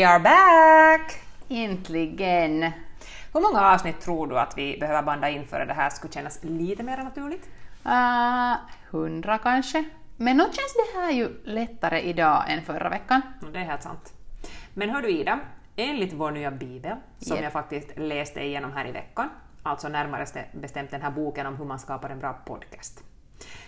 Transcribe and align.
We 0.00 0.06
are 0.06 0.20
back! 0.20 1.20
Äntligen! 1.48 2.72
Hur 3.32 3.40
många 3.40 3.60
avsnitt 3.60 4.00
tror 4.00 4.26
du 4.26 4.38
att 4.38 4.58
vi 4.58 4.78
behöver 4.78 5.02
banda 5.02 5.28
in 5.28 5.46
för 5.46 5.60
att 5.60 5.68
det 5.68 5.74
här 5.74 5.90
skulle 5.90 6.12
kännas 6.12 6.44
lite 6.44 6.82
mer 6.82 6.96
naturligt? 6.96 7.48
Uh, 7.86 8.54
hundra 8.90 9.38
kanske. 9.38 9.84
Men 10.16 10.36
nu 10.36 10.42
känns 10.42 10.74
det 10.74 11.00
här 11.00 11.10
ju 11.10 11.42
lättare 11.44 12.00
idag 12.00 12.44
än 12.48 12.62
förra 12.62 12.88
veckan. 12.88 13.22
Det 13.52 13.58
är 13.58 13.64
helt 13.64 13.82
sant. 13.82 14.12
Men 14.74 14.90
hör 14.90 15.02
du 15.02 15.10
Ida, 15.10 15.40
enligt 15.76 16.12
vår 16.12 16.30
nya 16.30 16.50
bibel, 16.50 16.96
som 17.18 17.36
Yep. 17.36 17.44
jag 17.44 17.52
faktiskt 17.52 17.98
läste 17.98 18.40
igenom 18.40 18.72
här 18.72 18.86
i 18.88 18.92
veckan, 18.92 19.28
alltså 19.62 19.88
närmare 19.88 20.26
bestämt 20.52 20.90
den 20.90 21.02
här 21.02 21.10
boken 21.10 21.46
om 21.46 21.56
hur 21.56 21.64
man 21.64 21.78
skapar 21.78 22.10
en 22.10 22.18
bra 22.18 22.32
podcast, 22.32 23.04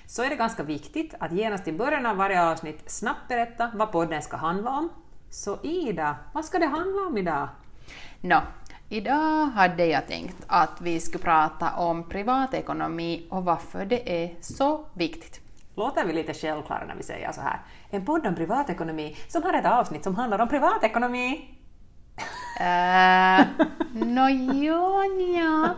så 0.07 0.23
är 0.23 0.31
det 0.31 0.37
ganska 0.37 0.63
viktigt 0.63 1.15
att 1.21 1.33
genast 1.33 1.69
i 1.69 1.73
början 1.73 2.07
av 2.07 2.17
varje 2.17 2.43
avsnitt 2.43 2.91
snabbt 2.91 3.29
berätta 3.29 3.71
vad 3.75 3.93
podden 3.93 4.23
ska 4.23 4.37
handla 4.37 4.71
om. 4.71 4.89
Så 5.33 5.59
Ida, 5.63 6.17
vad 6.33 6.45
ska 6.45 6.59
det 6.59 6.67
handla 6.67 7.03
om 7.07 7.19
idag? 7.19 7.49
Nå, 8.21 8.41
idag 8.89 9.47
hade 9.47 9.87
jag 9.87 10.07
tänkt 10.07 10.37
att 10.47 10.81
vi 10.81 11.01
skulle 11.01 11.25
prata 11.25 11.77
om 11.77 12.09
privatekonomi 12.09 13.27
och 13.31 13.45
varför 13.45 13.85
det 13.85 14.25
är 14.25 14.37
så 14.41 14.87
viktigt. 14.95 15.41
Låter 15.75 16.07
vi 16.07 16.13
lite 16.13 16.35
självklara 16.35 16.85
när 16.85 16.95
vi 16.95 17.03
säger 17.03 17.33
så 17.33 17.41
här? 17.41 17.61
En 17.91 18.05
podd 18.05 18.27
om 18.27 18.35
privatekonomi 18.35 19.17
som 19.29 19.43
har 19.43 19.53
ett 19.53 19.67
avsnitt 19.67 20.05
som 20.05 20.15
handlar 20.15 20.39
om 20.39 20.49
privatekonomi. 20.49 21.59
Uh, 22.61 23.47
Nå, 23.93 24.29
ja, 24.29 25.05
ja. 25.35 25.75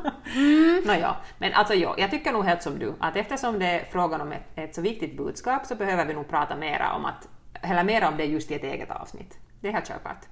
Nåja, 0.84 1.16
men 1.38 1.52
alltså 1.52 1.74
ja, 1.74 1.94
jag 1.98 2.10
tycker 2.10 2.32
nog 2.32 2.44
helt 2.44 2.62
som 2.62 2.78
du, 2.78 2.94
att 3.00 3.16
eftersom 3.16 3.58
det 3.58 3.66
är 3.66 3.84
frågan 3.84 4.20
om 4.20 4.32
ett, 4.32 4.42
ett 4.54 4.74
så 4.74 4.80
viktigt 4.80 5.16
budskap 5.16 5.66
så 5.66 5.74
behöver 5.74 6.06
vi 6.06 6.14
nog 6.14 6.28
prata 6.28 6.56
mera 6.56 6.92
om, 6.92 7.04
att, 7.04 7.28
eller 7.62 7.84
mera 7.84 8.08
om 8.08 8.16
det 8.16 8.24
just 8.24 8.50
i 8.50 8.54
ett 8.54 8.64
eget 8.64 8.90
avsnitt. 8.90 9.38
Det 9.64 9.68
är 9.68 9.72
helt 9.72 9.88
självklart. 9.88 10.26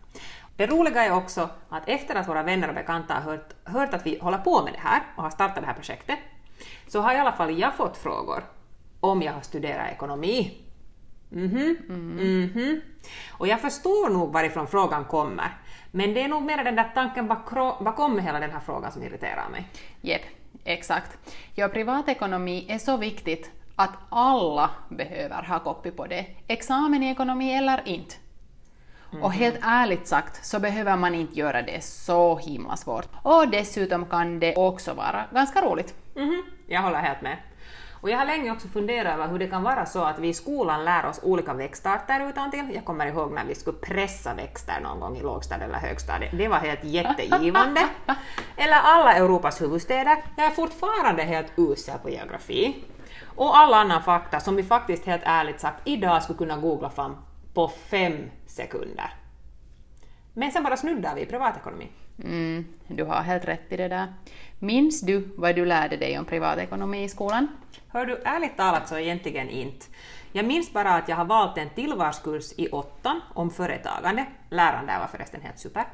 Det 0.57 0.67
roliga 0.67 1.05
är 1.05 1.13
också 1.13 1.49
att 1.69 1.89
efter 1.89 2.15
att 2.15 2.29
våra 2.29 2.43
vänner 2.43 2.69
och 2.69 2.75
bekanta 2.75 3.15
har 3.15 3.21
hört, 3.21 3.55
hört 3.65 3.95
att 3.95 4.07
vi 4.07 4.19
håller 4.19 4.39
på 4.39 4.63
med 4.63 4.73
det 4.73 4.79
här 4.79 5.03
och 5.17 5.23
har 5.23 5.31
startat 5.31 5.61
det 5.61 5.67
här 5.67 5.75
projektet, 5.75 6.19
så 6.89 7.01
har 7.01 7.15
i 7.15 7.19
alla 7.19 7.33
fall 7.33 7.59
jag 7.59 7.75
fått 7.75 7.97
frågor 7.97 8.45
om 9.01 9.23
jag 9.23 9.33
har 9.33 9.41
studerat 9.41 9.93
ekonomi. 9.93 10.59
Mhm, 11.29 11.77
mhm. 11.89 12.81
Och 13.31 13.47
jag 13.47 13.61
förstår 13.61 14.11
nog 14.11 14.33
varifrån 14.33 14.67
frågan 14.67 15.05
kommer, 15.05 15.57
men 15.91 16.15
det 16.15 16.23
är 16.23 16.29
nog 16.29 16.43
mer 16.43 16.65
den 16.65 16.77
där 16.77 16.91
tanken 16.95 17.29
bakro- 17.29 17.85
bakom 17.85 18.19
hela 18.19 18.41
den 18.41 18.51
här 18.51 18.61
frågan 18.61 18.93
som 18.93 19.03
irriterar 19.03 19.49
mig. 19.51 19.69
Jep, 20.01 20.23
exakt. 20.65 21.19
Ja, 21.55 21.69
privatekonomi 21.69 22.67
är 22.69 22.79
så 22.79 22.97
viktigt 22.97 23.51
att 23.77 23.93
alla 24.09 24.71
behöver 24.89 25.43
ha 25.43 25.59
kopi 25.59 25.91
på 25.91 26.07
det, 26.07 26.27
examen 26.47 27.03
i 27.03 27.11
ekonomi 27.11 27.55
eller 27.55 27.89
inte. 27.89 28.15
Och 29.21 29.33
helt 29.33 29.59
ärligt 29.63 30.09
sagt 30.09 30.45
så 30.45 30.61
behöver 30.61 30.97
man 30.97 31.15
inte 31.15 31.39
göra 31.39 31.63
det 31.63 31.85
så 31.85 32.39
himla 32.39 32.77
svårt. 32.77 33.09
Och 33.23 33.49
dessutom 33.49 34.07
kan 34.07 34.41
det 34.41 34.57
också 34.57 34.95
vara 34.95 35.25
ganska 35.31 35.63
roligt. 35.63 35.95
Mhm, 36.15 36.43
jag 36.67 36.83
håller 36.83 36.99
helt 36.99 37.23
med. 37.23 37.37
Och 38.03 38.11
jag 38.11 38.19
har 38.19 38.25
länge 38.25 38.51
också 38.51 38.69
funderat 38.69 39.15
över 39.15 39.29
hur 39.29 39.39
det 39.39 39.47
kan 39.47 39.63
vara 39.63 39.87
så 39.87 40.05
att 40.05 40.19
vi 40.19 40.29
i 40.29 40.35
skolan 40.35 40.85
lär 40.85 41.07
oss 41.07 41.21
olika 41.23 41.55
växtarter 41.55 42.29
utantill. 42.29 42.71
Jag 42.75 42.85
kommer 42.85 43.07
ihåg 43.07 43.33
när 43.33 43.45
vi 43.45 43.55
skulle 43.55 43.77
pressa 43.77 44.35
växter 44.35 44.81
någon 44.83 45.01
gång 45.01 45.17
i 45.17 45.23
lågstadiet 45.23 45.69
eller 45.69 45.79
högstadiet. 45.79 46.39
Det 46.39 46.49
var 46.49 46.57
helt 46.57 46.85
jättegivande. 46.85 47.81
Eller 48.57 48.77
alla 48.83 49.15
Europas 49.15 49.63
huvudstäder. 49.63 50.17
Jag 50.37 50.47
är 50.47 50.51
fortfarande 50.51 51.23
helt 51.23 51.53
usel 51.57 51.99
på 51.99 52.11
geografi. 52.11 52.85
Och 53.37 53.59
alla 53.59 53.77
annan 53.77 54.03
fakta 54.03 54.41
som 54.41 54.57
vi 54.57 54.63
faktiskt 54.63 55.07
helt 55.07 55.23
ärligt 55.25 55.61
sagt 55.61 55.81
idag 55.85 56.23
skulle 56.23 56.39
kunna 56.39 56.57
googla 56.57 56.91
fram 56.91 57.17
på 57.55 57.69
fem 57.69 58.31
sekunder. 58.47 59.15
Men 60.35 60.53
sen 60.53 60.63
bara 60.63 60.77
snuddar 60.77 61.15
vi 61.15 61.21
i 61.21 61.27
privatekonomi. 61.27 61.89
Mm, 62.25 62.65
du 62.89 63.05
har 63.05 63.23
helt 63.23 63.45
rätt 63.45 63.73
i 63.73 63.77
det 63.77 63.89
där. 63.89 64.15
Minns 64.59 65.01
du 65.01 65.29
vad 65.37 65.57
du 65.57 65.65
lärde 65.65 65.97
dig 65.97 66.19
om 66.19 66.25
privatekonomi 66.25 67.05
i 67.05 67.09
skolan? 67.09 67.49
Hör 67.89 68.07
du, 68.07 68.17
ärligt 68.25 68.57
talat 68.57 68.89
så 68.89 68.99
egentligen 68.99 69.51
inte. 69.51 69.87
Jag 70.33 70.47
minns 70.47 70.73
bara 70.73 70.95
att 70.95 71.09
jag 71.09 71.17
har 71.17 71.25
valt 71.25 71.59
en 71.59 71.71
tillvalskurs 71.71 72.53
i 72.57 72.69
åttan 72.69 73.21
om 73.35 73.51
företagande. 73.51 74.27
Läraren 74.51 74.87
där 74.87 74.99
var 74.99 75.07
förresten 75.07 75.41
helt 75.41 75.59
super. 75.59 75.85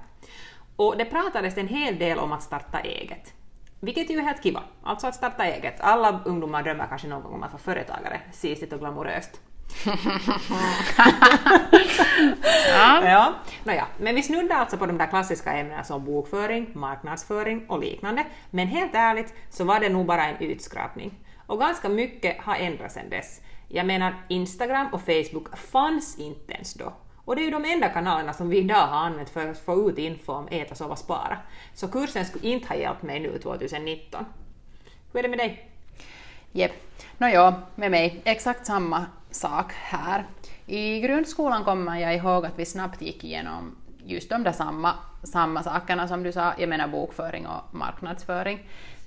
Och 0.76 0.96
det 0.98 1.04
pratades 1.04 1.56
en 1.56 1.68
hel 1.68 1.98
del 1.98 2.18
om 2.18 2.32
att 2.32 2.42
starta 2.42 2.80
eget. 2.80 3.34
Vilket 3.80 4.10
ju 4.10 4.18
är 4.18 4.22
helt 4.22 4.42
kiva, 4.42 4.62
alltså 4.82 5.06
att 5.06 5.14
starta 5.14 5.44
eget. 5.44 5.80
Alla 5.80 6.22
ungdomar 6.24 6.62
drömmer 6.62 6.86
kanske 6.86 7.08
någon 7.08 7.22
gång 7.22 7.34
om 7.34 7.42
att 7.42 7.52
vara 7.52 7.62
företagare, 7.62 8.20
sisigt 8.32 8.72
och 8.72 8.78
glamoröst. 8.78 9.40
Ja, 13.04 13.34
nåja. 13.64 13.86
Men 13.98 14.14
vi 14.14 14.22
snuddar 14.22 14.56
alltså 14.56 14.76
på 14.76 14.86
de 14.86 14.98
där 14.98 15.06
klassiska 15.06 15.52
ämnena 15.52 15.84
som 15.84 16.04
bokföring, 16.04 16.70
marknadsföring 16.74 17.66
och 17.68 17.80
liknande. 17.80 18.24
Men 18.50 18.68
helt 18.68 18.94
ärligt 18.94 19.34
så 19.50 19.64
var 19.64 19.80
det 19.80 19.88
nog 19.88 20.06
bara 20.06 20.26
en 20.26 20.36
utskrapning. 20.36 21.12
Och 21.46 21.58
ganska 21.58 21.88
mycket 21.88 22.40
har 22.40 22.56
ändrats 22.56 22.94
sedan 22.94 23.10
dess. 23.10 23.40
Jag 23.68 23.86
menar, 23.86 24.14
Instagram 24.28 24.88
och 24.92 25.00
Facebook 25.00 25.58
fanns 25.58 26.18
inte 26.18 26.52
ens 26.52 26.74
då. 26.74 26.92
Och 27.24 27.36
det 27.36 27.42
är 27.42 27.44
ju 27.44 27.50
de 27.50 27.64
enda 27.64 27.88
kanalerna 27.88 28.32
som 28.32 28.48
vi 28.48 28.58
idag 28.58 28.86
har 28.86 29.06
använt 29.06 29.30
för 29.30 29.50
att 29.50 29.58
få 29.58 29.90
ut 29.90 29.98
info 29.98 30.32
om 30.32 30.48
äta, 30.50 30.74
sova, 30.74 30.96
spara. 30.96 31.38
Så 31.74 31.88
kursen 31.88 32.24
skulle 32.24 32.48
inte 32.48 32.68
ha 32.68 32.76
hjälpt 32.76 33.02
mig 33.02 33.20
nu 33.20 33.38
2019. 33.38 34.24
Hur 35.12 35.18
är 35.18 35.22
det 35.22 35.28
med 35.28 35.38
dig? 35.38 35.70
Jep. 36.52 36.72
Nåja, 37.18 37.62
med 37.74 37.90
mig 37.90 38.20
exakt 38.24 38.66
samma 38.66 39.06
sak 39.38 39.72
här. 39.72 40.26
I 40.66 41.00
grundskolan 41.00 41.64
kommer 41.64 42.00
jag 42.00 42.16
ihåg 42.16 42.46
att 42.46 42.58
vi 42.58 42.66
snabbt 42.66 43.02
gick 43.02 43.24
igenom 43.24 43.76
just 44.04 44.30
de 44.30 44.42
där 44.42 44.52
samma, 44.52 44.94
samma 45.22 45.62
sakerna 45.62 46.08
som 46.08 46.22
du 46.22 46.32
sa, 46.32 46.52
jag 46.58 46.68
menar 46.68 46.88
bokföring 46.88 47.46
och 47.46 47.74
marknadsföring. 47.74 48.58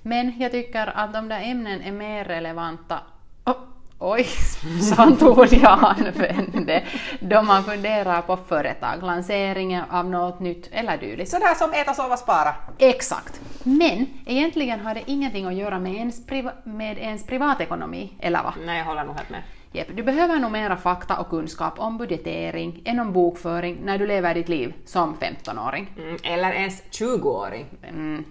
Men 0.02 0.40
jag 0.40 0.52
tycker 0.52 0.86
att 0.96 1.12
de 1.12 1.28
där 1.28 1.42
ämnen 1.42 1.82
är 1.82 1.92
mer 1.92 2.24
relevanta 2.24 2.98
oh, 3.44 3.56
Oj, 3.98 4.24
sånt 4.96 5.22
ord 5.22 5.48
jag 5.50 5.84
använde. 5.84 6.82
Då 7.20 7.42
man 7.42 7.64
funderar 7.64 8.22
på 8.22 8.36
företag, 8.36 9.02
lanseringen 9.02 9.84
av 9.90 10.10
något 10.10 10.40
nytt 10.40 10.68
eller 10.72 10.98
dylikt. 10.98 11.30
Sådär 11.30 11.54
som 11.54 11.72
äta, 11.72 11.94
sova, 11.94 12.16
spara. 12.16 12.54
Exakt. 12.78 13.40
Men 13.62 14.06
egentligen 14.26 14.80
har 14.80 14.94
det 14.94 15.02
ingenting 15.06 15.46
att 15.46 15.54
göra 15.54 15.78
med 15.78 15.94
ens, 15.94 16.26
priva 16.26 16.52
med 16.64 16.98
ens 16.98 17.26
privatekonomi, 17.26 18.12
eller 18.20 18.42
vad? 18.42 18.52
Nej, 18.66 18.78
jag 18.78 18.84
håller 18.84 19.04
nog 19.04 19.16
helt 19.16 19.30
med. 19.30 19.42
Jep, 19.74 19.96
du 19.96 20.02
behöver 20.02 20.38
nog 20.38 20.52
mera 20.52 20.76
fakta 20.76 21.18
och 21.20 21.28
kunskap 21.28 21.78
om 21.78 21.98
budgetering 21.98 22.82
än 22.84 23.00
om 23.00 23.12
bokföring 23.12 23.78
när 23.84 23.98
du 23.98 24.06
lever 24.06 24.34
ditt 24.34 24.48
liv 24.48 24.74
som 24.84 25.16
15-åring. 25.16 25.92
Mm, 25.98 26.16
eller 26.24 26.52
ens 26.52 26.82
20-åring. 26.90 27.66
Mm. 27.82 28.24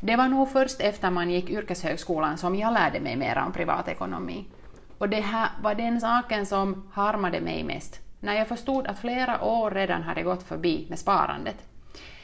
Det 0.00 0.16
var 0.16 0.28
nog 0.28 0.52
först 0.52 0.80
efter 0.80 1.10
man 1.10 1.30
gick 1.30 1.50
yrkeshögskolan 1.50 2.38
som 2.38 2.56
jag 2.56 2.72
lärde 2.72 3.00
mig 3.00 3.16
mer 3.16 3.42
om 3.46 3.52
privatekonomi. 3.52 4.44
Och 4.98 5.08
det 5.08 5.20
här 5.20 5.48
var 5.62 5.74
den 5.74 6.00
saken 6.00 6.46
som 6.46 6.90
harmade 6.92 7.40
mig 7.40 7.64
mest, 7.64 8.00
när 8.20 8.34
jag 8.34 8.48
förstod 8.48 8.86
att 8.86 8.98
flera 8.98 9.44
år 9.44 9.70
redan 9.70 10.02
hade 10.02 10.22
gått 10.22 10.42
förbi 10.42 10.86
med 10.90 10.98
sparandet. 10.98 11.56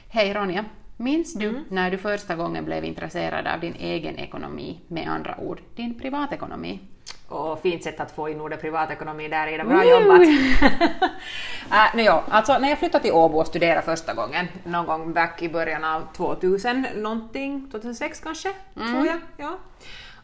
Hej 0.09 0.35
Ronja, 0.35 0.65
minns 0.97 1.35
du 1.35 1.65
när 1.69 1.91
du 1.91 1.99
första 1.99 2.37
gången 2.37 2.65
blev 2.65 2.85
intresserad 2.85 3.47
av 3.47 3.61
din 3.61 3.75
egen 3.75 4.17
ekonomi, 4.17 4.81
med 4.89 5.09
andra 5.09 5.41
ord, 5.41 5.61
din 5.77 5.99
privatekonomi? 5.99 6.81
Och 7.29 7.63
fint 7.63 7.85
sätt 7.85 8.01
att 8.01 8.11
få 8.11 8.29
in 8.29 8.41
ordet 8.41 8.61
privatekonomi 8.61 9.29
där 9.29 9.47
Ida, 9.47 9.65
bra 9.65 9.85
jobbat! 9.85 10.21
äh, 11.71 11.95
nu 11.95 12.03
ja, 12.03 12.25
alltså 12.29 12.59
när 12.59 12.69
jag 12.69 12.79
flyttade 12.79 13.05
till 13.05 13.13
Åbo 13.13 13.39
och 13.39 13.47
studerade 13.47 13.83
första 13.83 14.15
gången, 14.15 14.49
någon 14.65 14.87
gång 14.87 15.13
back 15.13 15.43
i 15.43 15.49
början 15.49 15.85
av 15.85 16.03
2000 16.17 16.87
någonting, 16.95 17.69
2006 17.71 18.21
kanske, 18.21 18.53
tror 18.75 19.07
jag. 19.07 19.21
Ja. 19.37 19.59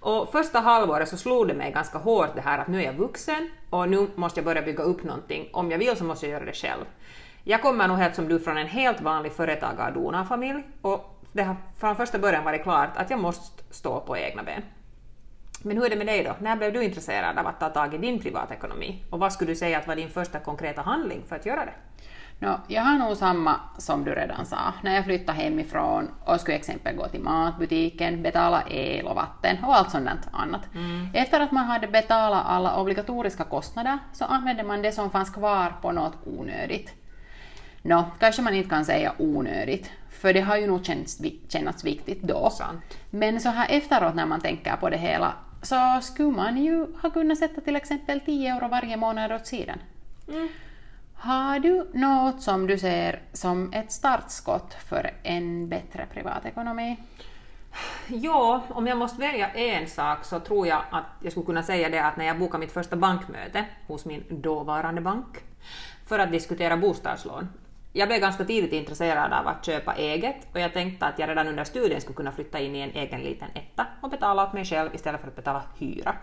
Och 0.00 0.32
första 0.32 0.60
halvåret 0.60 1.08
så 1.08 1.16
slog 1.16 1.48
det 1.48 1.54
mig 1.54 1.72
ganska 1.72 1.98
hårt 1.98 2.34
det 2.34 2.40
här 2.40 2.58
att 2.58 2.68
nu 2.68 2.78
är 2.78 2.84
jag 2.84 2.92
vuxen 2.92 3.50
och 3.70 3.88
nu 3.88 4.08
måste 4.14 4.40
jag 4.40 4.44
börja 4.44 4.62
bygga 4.62 4.82
upp 4.82 5.04
någonting. 5.04 5.48
Om 5.52 5.70
jag 5.70 5.78
vill 5.78 5.96
så 5.96 6.04
måste 6.04 6.26
jag 6.26 6.32
göra 6.32 6.44
det 6.44 6.52
själv. 6.52 6.84
Jag 7.44 7.62
kommer 7.62 7.88
nog 7.88 7.96
helt 7.96 8.14
som 8.14 8.28
du 8.28 8.38
från 8.38 8.56
en 8.56 8.66
helt 8.66 9.00
vanlig 9.00 9.32
företagar 9.32 10.24
familj 10.24 10.62
och 10.82 11.20
det 11.32 11.42
har 11.42 11.56
från 11.78 11.96
första 11.96 12.18
början 12.18 12.44
varit 12.44 12.62
klart 12.62 12.96
att 12.96 13.10
jag 13.10 13.20
måste 13.20 13.62
stå 13.70 14.00
på 14.00 14.16
egna 14.16 14.42
ben. 14.42 14.62
Men 15.64 15.76
hur 15.76 15.87
är 15.87 15.90
det 15.90 15.96
med 15.96 16.06
dig 16.06 16.25
då? 16.25 16.37
När 16.38 16.56
blev 16.56 16.72
du 16.72 16.84
intresserad 16.84 17.38
av 17.38 17.46
att 17.46 17.61
ta 17.61 17.69
tag 17.69 17.94
i 17.94 17.99
din 17.99 18.20
privatekonomi? 18.20 19.05
Och 19.11 19.19
vad 19.19 19.32
skulle 19.32 19.50
du 19.50 19.56
säga 19.56 19.78
att 19.78 19.87
var 19.87 19.96
din 19.96 20.11
första 20.11 20.38
konkreta 20.38 20.82
handling 20.82 21.22
för 21.28 21.37
att 21.37 21.46
göra 21.46 21.64
det? 21.64 21.75
No, 22.38 22.61
jag 22.69 22.82
har 22.82 22.99
nog 22.99 23.16
samma 23.16 23.61
som 23.78 24.05
du 24.05 24.14
redan 24.14 24.46
sa. 24.46 24.72
När 24.82 24.94
jag 24.94 25.05
flyttade 25.05 25.38
hemifrån 25.38 26.11
och 26.25 26.40
skulle 26.40 26.56
exempel 26.56 26.96
gå 26.96 27.08
till 27.08 27.20
matbutiken, 27.20 28.22
betala 28.22 28.62
el 28.69 29.06
och 29.06 29.16
vatten 29.16 29.64
och 29.64 29.76
allt 29.76 29.90
sånt 29.90 30.08
annat. 30.32 30.75
Mm. 30.75 31.08
Efter 31.14 31.40
att 31.40 31.52
man 31.52 31.64
hade 31.64 31.87
betalat 31.87 32.46
alla 32.46 32.81
obligatoriska 32.81 33.44
kostnader 33.44 33.99
så 34.12 34.25
använde 34.25 34.62
man 34.62 34.82
det 34.82 34.93
som 34.93 35.10
fanns 35.10 35.31
kvar 35.31 35.75
på 35.82 35.93
något 35.93 36.17
onödigt. 36.25 36.93
Nå, 37.82 38.05
kanske 38.19 38.43
man 38.43 38.55
inte 38.55 38.70
kan 38.70 38.84
säga 38.84 39.12
onödigt, 39.19 39.90
för 40.10 40.32
det 40.32 40.40
har 40.40 40.56
ju 40.56 40.67
nog 40.67 40.84
känts, 40.84 41.22
känts 41.49 41.84
viktigt 41.84 42.22
då. 42.22 42.50
Sant. 42.50 42.99
Men 43.10 43.40
så 43.40 43.49
här 43.49 43.67
efteråt 43.70 44.14
när 44.14 44.26
man 44.26 44.40
tänker 44.40 44.76
på 44.76 44.90
det 44.90 44.96
hela 44.96 45.32
så 45.64 46.00
skulle 46.02 46.37
man 46.37 46.56
ju 46.56 46.87
ha 47.02 47.11
kunnat 47.11 47.38
sätta 47.38 47.61
till 47.61 47.76
exempel 47.76 48.20
10 48.20 48.55
euro 48.55 48.69
varje 48.69 48.96
månad 48.96 49.32
åt 49.32 49.46
sidan. 49.46 49.78
Mm. 50.28 50.49
Har 51.14 51.58
du 51.58 51.90
något 51.94 52.43
som 52.43 52.66
du 52.66 52.78
ser 52.78 53.22
som 53.32 53.72
ett 53.72 53.93
startskott 53.93 54.75
för 54.75 55.11
en 55.22 55.69
bättre 55.69 56.06
privatekonomi? 56.12 56.96
Ja, 58.06 58.62
om 58.69 58.87
jag 58.87 58.99
måste 58.99 59.20
välja 59.20 59.49
en 59.49 59.87
sak 59.87 60.25
så 60.25 60.40
tror 60.40 60.66
jag 60.66 60.82
att 60.90 61.05
jag 61.22 61.32
skulle 61.32 61.46
kunna 61.46 61.62
säga 61.62 61.88
det 61.88 62.05
att 62.05 62.17
när 62.17 62.25
jag 62.25 62.38
bokade 62.38 62.60
mitt 62.60 62.72
första 62.72 62.96
bankmöte 62.96 63.64
hos 63.87 64.05
min 64.05 64.25
dåvarande 64.28 65.00
bank 65.00 65.26
för 66.06 66.19
att 66.19 66.32
diskutera 66.32 66.76
bostadslån. 66.76 67.49
Jag 67.96 68.08
blev 68.08 68.20
ganska 68.20 68.44
tidigt 68.44 68.73
intresserad 68.73 69.32
av 69.32 69.49
att 69.49 69.64
köpa 69.64 69.94
eget 69.94 70.37
och 70.52 70.61
jag 70.61 70.73
tänkte 70.73 71.06
att 71.06 71.19
jag 71.19 71.29
redan 71.29 71.49
under 71.49 71.64
studien 71.64 72.00
skulle 72.00 72.17
kunna 72.17 72.32
flytta 72.32 72.61
in 72.61 72.76
i 72.76 72.81
en 72.81 72.91
egen 72.91 73.20
liten 73.20 73.49
etta 73.55 73.87
och 74.00 74.11
betala 74.11 74.44
åt 74.44 74.52
mig 74.52 74.64
själv 74.64 74.94
istället 74.94 75.20
för 75.20 75.29
att 75.29 75.37
betala 75.37 75.62
hyra. 75.79 76.17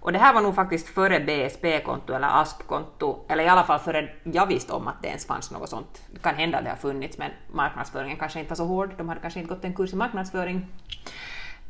Och 0.00 0.12
det 0.12 0.18
här 0.18 0.34
var 0.34 0.40
nog 0.40 0.54
faktiskt 0.54 0.88
före 0.88 1.20
BSP-konto 1.20 2.12
eller 2.12 2.40
ASP-konto, 2.40 3.24
eller 3.28 3.44
i 3.44 3.48
alla 3.48 3.64
fall 3.64 3.78
före 3.78 4.08
jag 4.22 4.46
visste 4.46 4.72
om 4.72 4.88
att 4.88 5.02
det 5.02 5.08
ens 5.08 5.26
fanns 5.26 5.50
något 5.50 5.68
sånt. 5.68 6.02
Det 6.12 6.20
kan 6.20 6.34
hända 6.34 6.58
att 6.58 6.64
det 6.64 6.70
har 6.70 6.76
funnits, 6.76 7.18
men 7.18 7.30
marknadsföringen 7.52 8.16
kanske 8.16 8.38
inte 8.38 8.48
var 8.48 8.56
så 8.56 8.64
hård. 8.64 8.94
De 8.96 9.08
hade 9.08 9.20
kanske 9.20 9.40
inte 9.40 9.54
gått 9.54 9.64
en 9.64 9.74
kurs 9.74 9.92
i 9.92 9.96
marknadsföring. 9.96 10.66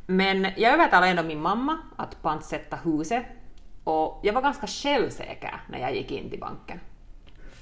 Men 0.07 0.47
jag 0.57 0.73
övertalade 0.73 1.11
ändå 1.11 1.23
min 1.23 1.41
mamma 1.41 1.79
att 1.97 2.23
pantsätta 2.23 2.77
huset 2.77 3.25
och 3.85 4.21
jag 4.23 4.33
var 4.33 4.43
ganska 4.43 4.67
självsäker 4.67 5.61
när 5.69 5.79
jag 5.79 5.95
gick 5.95 6.11
in 6.11 6.31
till 6.31 6.41
banken. 6.41 6.81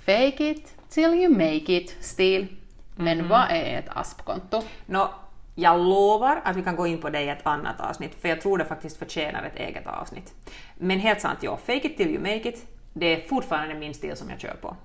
Fake 0.06 0.50
it 0.50 0.75
till 0.88 1.14
you 1.14 1.32
make 1.32 1.76
it, 1.76 1.96
stil. 2.00 2.46
Men 2.96 3.18
mm. 3.18 3.28
vad 3.28 3.50
är 3.50 3.78
ett 3.78 3.88
ASP-konto? 3.88 4.62
No, 4.86 5.08
jag 5.54 5.80
lovar 5.80 6.40
att 6.44 6.56
vi 6.56 6.62
kan 6.62 6.76
gå 6.76 6.86
in 6.86 7.00
på 7.00 7.10
det 7.10 7.22
i 7.22 7.28
ett 7.28 7.46
annat 7.46 7.80
avsnitt, 7.80 8.14
för 8.14 8.28
jag 8.28 8.40
tror 8.40 8.58
det 8.58 8.64
faktiskt 8.64 8.96
förtjänar 8.96 9.42
ett 9.42 9.56
eget 9.56 9.86
avsnitt. 9.86 10.34
Men 10.76 10.98
helt 10.98 11.20
sant, 11.20 11.38
ja, 11.42 11.56
fake 11.56 11.86
it 11.86 11.96
till 11.96 12.08
you 12.08 12.20
make 12.20 12.48
it, 12.48 12.66
det 12.92 13.06
är 13.06 13.28
fortfarande 13.28 13.74
min 13.74 13.94
stil 13.94 14.16
som 14.16 14.30
jag 14.30 14.40
kör 14.40 14.54
på. 14.60 14.76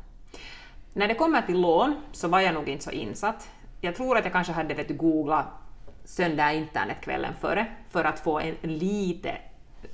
När 0.94 1.08
det 1.08 1.14
kommer 1.14 1.42
till 1.42 1.62
lån 1.62 1.96
så 2.12 2.28
var 2.28 2.40
jag 2.40 2.54
nog 2.54 2.70
inte 2.70 2.84
så 2.84 2.92
insatt. 2.92 3.50
Jag 3.82 3.96
tror 3.96 4.18
att 4.18 4.24
jag 4.24 4.34
kanske 4.34 4.54
hade 4.54 4.74
vet, 4.74 4.98
googlat 4.98 5.46
söndag 6.04 6.54
internet 6.54 6.98
kvällen 7.02 7.34
före 7.42 7.66
för 7.90 8.04
att 8.04 8.20
få 8.20 8.40
en 8.40 8.56
lite, 8.62 9.38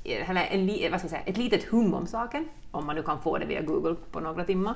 eller 0.03 0.47
en, 0.51 0.91
vad 0.91 0.99
ska 0.99 1.05
jag 1.05 1.09
säga, 1.09 1.21
ett 1.25 1.37
litet 1.37 1.63
hum 1.63 1.93
om 1.93 2.07
saken, 2.07 2.49
om 2.71 2.85
man 2.85 2.95
nu 2.95 3.03
kan 3.03 3.21
få 3.21 3.37
det 3.37 3.45
via 3.45 3.61
Google 3.61 3.95
på 4.11 4.19
några 4.19 4.43
timmar. 4.43 4.75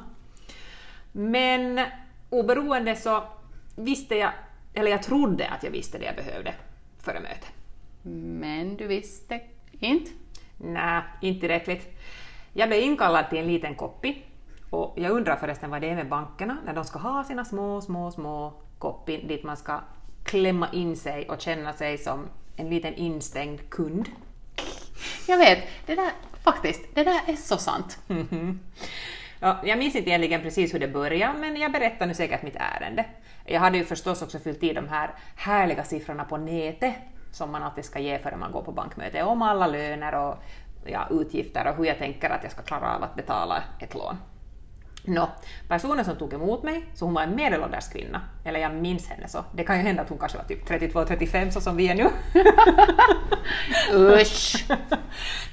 Men 1.11 1.79
oberoende 2.29 2.95
så 2.95 3.23
visste 3.75 4.15
jag 4.15 4.31
eller 4.73 4.91
jag 4.91 5.03
trodde 5.03 5.47
att 5.47 5.63
jag 5.63 5.71
visste 5.71 5.97
det 5.97 6.05
jag 6.05 6.15
behövde 6.15 6.53
före 6.99 7.19
mötet. 7.19 7.51
Men 8.39 8.77
du 8.77 8.87
visste 8.87 9.41
inte? 9.71 10.11
Nej, 10.57 11.01
inte 11.21 11.39
tillräckligt. 11.39 11.99
Jag 12.53 12.69
blev 12.69 12.81
inkallad 12.81 13.29
till 13.29 13.39
en 13.39 13.47
liten 13.47 13.75
koppi 13.75 14.23
och 14.69 14.93
jag 14.97 15.11
undrar 15.11 15.35
förresten 15.35 15.69
vad 15.69 15.81
det 15.81 15.89
är 15.89 15.95
med 15.95 16.09
bankerna 16.09 16.57
när 16.65 16.73
de 16.73 16.83
ska 16.85 16.99
ha 16.99 17.23
sina 17.23 17.45
små, 17.45 17.81
små, 17.81 18.11
små 18.11 18.53
koppi 18.77 19.25
dit 19.27 19.43
man 19.43 19.57
ska 19.57 19.79
klämma 20.23 20.69
in 20.71 20.97
sig 20.97 21.29
och 21.29 21.41
känna 21.41 21.73
sig 21.73 21.97
som 21.97 22.27
en 22.55 22.69
liten 22.69 22.93
instängd 22.93 23.69
kund. 23.69 24.09
Jag 25.27 25.37
vet, 25.37 25.67
det 25.85 25.95
där 25.95 26.11
faktiskt, 26.43 26.81
det 26.93 27.03
där 27.03 27.21
är 27.27 27.35
så 27.35 27.57
sant. 27.57 27.99
Ja, 29.43 29.59
jag 29.63 29.79
minns 29.79 29.95
inte 29.95 30.09
egentligen 30.09 30.41
precis 30.41 30.73
hur 30.73 30.79
det 30.79 30.87
började, 30.87 31.39
men 31.39 31.55
jag 31.55 31.71
berättar 31.71 32.05
nu 32.05 32.13
säkert 32.13 32.43
mitt 32.43 32.55
ärende. 32.55 33.05
Jag 33.45 33.59
hade 33.59 33.77
ju 33.77 33.85
förstås 33.85 34.21
också 34.21 34.39
fyllt 34.39 34.63
i 34.63 34.73
de 34.73 34.87
här 34.87 35.13
härliga 35.35 35.83
siffrorna 35.83 36.23
på 36.23 36.37
nätet 36.37 36.93
som 37.31 37.51
man 37.51 37.63
alltid 37.63 37.85
ska 37.85 37.99
ge 37.99 38.19
före 38.19 38.37
man 38.37 38.51
går 38.51 38.61
på 38.61 38.71
bankmöte, 38.71 39.23
om 39.23 39.41
alla 39.41 39.67
löner 39.67 40.15
och 40.15 40.35
ja, 40.85 41.07
utgifter 41.11 41.67
och 41.67 41.75
hur 41.75 41.85
jag 41.85 41.97
tänker 41.97 42.29
att 42.29 42.43
jag 42.43 42.51
ska 42.51 42.61
klara 42.61 42.95
av 42.95 43.03
att 43.03 43.15
betala 43.15 43.63
ett 43.79 43.93
lån. 43.93 44.17
Nå, 45.05 45.29
personen 45.67 46.05
som 46.05 46.15
tog 46.15 46.33
emot 46.33 46.63
mig, 46.63 46.85
så 46.93 47.05
hon 47.05 47.13
var 47.13 47.21
en 47.21 47.35
medelålders 47.35 47.89
kvinna, 47.89 48.21
eller 48.45 48.59
jag 48.59 48.75
minns 48.75 49.09
henne 49.09 49.27
så. 49.27 49.45
Det 49.55 49.63
kan 49.63 49.77
ju 49.77 49.83
hända 49.83 50.01
att 50.01 50.09
hon 50.09 50.19
kanske 50.19 50.37
var 50.37 50.45
typ 50.45 50.69
32-35 50.69 51.49
så 51.49 51.61
som 51.61 51.77
vi 51.77 51.87
är 51.87 51.95
nu. 51.95 52.09
Usch! 54.21 54.65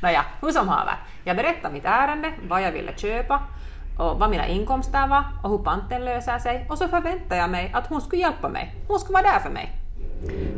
Nåja, 0.03 0.25
hur 0.41 0.51
som 0.51 0.69
haver. 0.69 0.97
Jag 1.25 1.37
berättade 1.37 1.75
mitt 1.75 1.85
ärende, 1.85 2.33
vad 2.49 2.63
jag 2.63 2.73
ville 2.73 2.97
köpa 2.97 3.43
och 3.99 4.19
vad 4.19 4.31
mina 4.31 4.47
inkomster 4.47 5.09
var 5.09 5.25
och 5.43 5.51
hur 5.51 5.59
panten 5.59 6.05
löser 6.05 6.39
sig 6.39 6.67
och 6.71 6.79
så 6.79 6.89
förväntade 6.89 7.37
jag 7.37 7.51
mig 7.51 7.71
att 7.75 7.87
hon 7.87 8.01
skulle 8.01 8.23
hjälpa 8.23 8.49
mig. 8.49 8.75
Hon 8.89 8.99
skulle 8.99 9.15
vara 9.15 9.33
där 9.33 9.41
för 9.41 9.51
mig. 9.51 9.73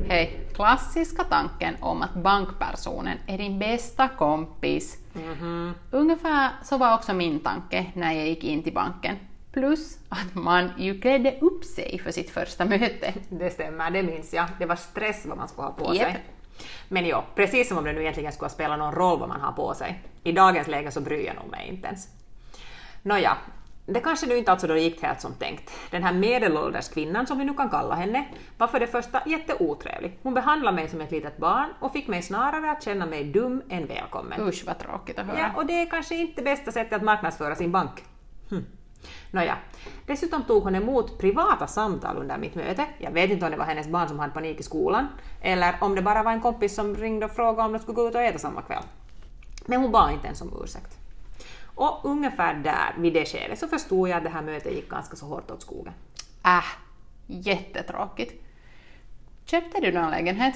Hej, 0.09 0.41
klassiska 0.55 1.25
tanken 1.25 1.77
om 1.81 2.03
att 2.03 2.15
bankpersonen 2.15 3.19
är 3.27 3.39
din 3.39 3.59
bästa 3.59 4.09
kompis. 4.09 4.99
Mm 5.15 5.35
-hmm. 5.35 5.73
Ungefär 5.91 6.51
så 6.63 6.79
var 6.79 6.95
också 6.95 7.13
min 7.13 7.41
tanke 7.41 7.87
när 7.95 8.13
jag 8.13 8.27
gick 8.27 8.45
in 8.45 8.63
till 8.63 8.75
banken. 8.75 9.17
Plus 9.53 9.99
att 10.09 10.35
man 10.35 10.71
ju 10.79 11.01
klädde 11.01 11.39
upp 11.41 11.65
sig 11.65 12.01
för 12.05 12.11
sitt 12.11 12.31
första 12.31 12.65
möte. 12.65 13.15
Det 13.29 13.51
stämmer, 13.51 13.91
det 13.91 14.03
minns 14.03 14.35
jag. 14.35 14.47
Det 14.59 14.67
var 14.67 14.77
stress 14.77 15.27
vad 15.27 15.39
man 15.39 15.49
skulle 15.49 15.67
ha 15.67 15.73
på 15.73 15.95
yep. 15.95 16.03
sig. 16.03 16.25
Men 16.89 17.07
ja, 17.07 17.25
precis 17.35 17.69
som 17.69 17.79
om 17.79 17.85
det 17.85 17.93
nu 17.93 18.01
egentligen 18.01 18.33
skulle 18.33 18.51
spela 18.51 18.77
någon 18.77 18.95
roll 18.95 19.19
vad 19.19 19.29
man 19.29 19.41
har 19.41 19.53
på 19.53 19.75
sig. 19.75 20.03
I 20.25 20.33
dagens 20.33 20.69
läge 20.69 20.91
så 20.91 21.01
bryr 21.01 21.27
jag 21.27 21.37
nog 21.37 21.51
mig 21.51 21.69
inte 21.69 21.87
ens. 21.87 22.09
Nåja, 23.03 23.37
det 23.87 24.01
kanske 24.01 24.27
nu 24.27 24.37
inte 24.37 24.53
alltså 24.53 24.67
då 24.67 24.77
gick 24.77 25.03
helt 25.03 25.21
som 25.21 25.35
tänkt. 25.35 25.73
Den 25.91 26.03
här 26.03 26.13
medelålders 26.13 26.89
kvinnan, 26.89 27.27
som 27.27 27.39
vi 27.39 27.45
nu 27.45 27.55
kan 27.55 27.71
kalla 27.71 27.95
henne, 27.95 28.29
var 28.59 28.67
för 28.67 28.81
det 28.81 28.87
första 28.87 29.23
jätteotrevlig. 29.27 30.19
Hon 30.23 30.35
behandlade 30.35 30.77
mig 30.77 30.89
som 30.89 31.01
ett 31.01 31.11
litet 31.11 31.37
barn 31.37 31.69
och 31.81 31.93
fick 31.93 32.09
mig 32.09 32.23
snarare 32.23 32.71
att 32.71 32.83
känna 32.83 33.07
mig 33.07 33.25
dum 33.25 33.63
än 33.69 33.87
välkommen. 33.87 34.41
Usch 34.41 34.65
vad 34.67 34.79
tråkigt 34.79 35.19
att 35.19 35.27
höra. 35.27 35.39
Ja, 35.39 35.51
och 35.57 35.67
det 35.67 35.83
är 35.83 35.91
kanske 35.91 36.15
inte 36.15 36.43
bästa 36.43 36.73
sättet 36.73 36.93
att 36.93 37.03
marknadsföra 37.03 37.55
sin 37.55 37.73
bank. 37.73 38.05
Hm. 38.51 38.65
Nåja, 39.31 39.57
dessutom 40.07 40.43
tog 40.43 40.63
hon 40.63 40.75
emot 40.75 41.19
privata 41.19 41.67
samtal 41.67 42.17
under 42.17 42.39
mitt 42.39 42.55
möte. 42.55 42.87
Jag 42.99 43.11
vet 43.11 43.31
inte 43.31 43.45
om 43.45 43.51
det 43.51 43.57
var 43.57 43.65
hennes 43.65 43.89
barn 43.89 44.09
som 44.09 44.19
hade 44.19 44.33
panik 44.33 44.61
i 44.61 44.63
skolan, 44.63 45.09
eller 45.43 45.75
om 45.81 45.95
det 45.95 46.03
bara 46.03 46.23
var 46.23 46.33
en 46.33 46.41
kompis 46.41 46.75
som 46.75 46.97
ringde 46.97 47.27
och 47.27 47.33
frågade 47.33 47.63
om 47.63 47.73
de 47.73 47.79
skulle 47.79 47.97
gå 47.97 48.09
ut 48.09 48.15
och 48.15 48.23
äta 48.23 48.39
samma 48.39 48.63
kväll. 48.63 48.83
Men 49.67 49.81
hon 49.81 49.93
bad 49.93 50.13
inte 50.13 50.27
ens 50.27 50.43
om 50.43 50.63
ursäkt. 50.65 51.00
Och 51.81 52.01
ungefär 52.05 52.55
där, 52.55 52.95
vid 52.97 53.13
det 53.13 53.25
skedet, 53.25 53.59
så 53.59 53.69
förstod 53.69 54.09
jag 54.09 54.17
att 54.17 54.25
det 54.25 54.31
här 54.31 54.43
mötet 54.43 54.73
gick 54.73 54.91
ganska 54.91 55.17
så 55.17 55.27
hårt 55.27 55.51
åt 55.51 55.63
skogen. 55.63 55.93
Äh, 56.45 56.65
jättetråkigt. 57.27 58.47
Köpte 59.45 59.81
du 59.81 59.93
någon 59.93 60.11
lägenhet? 60.11 60.55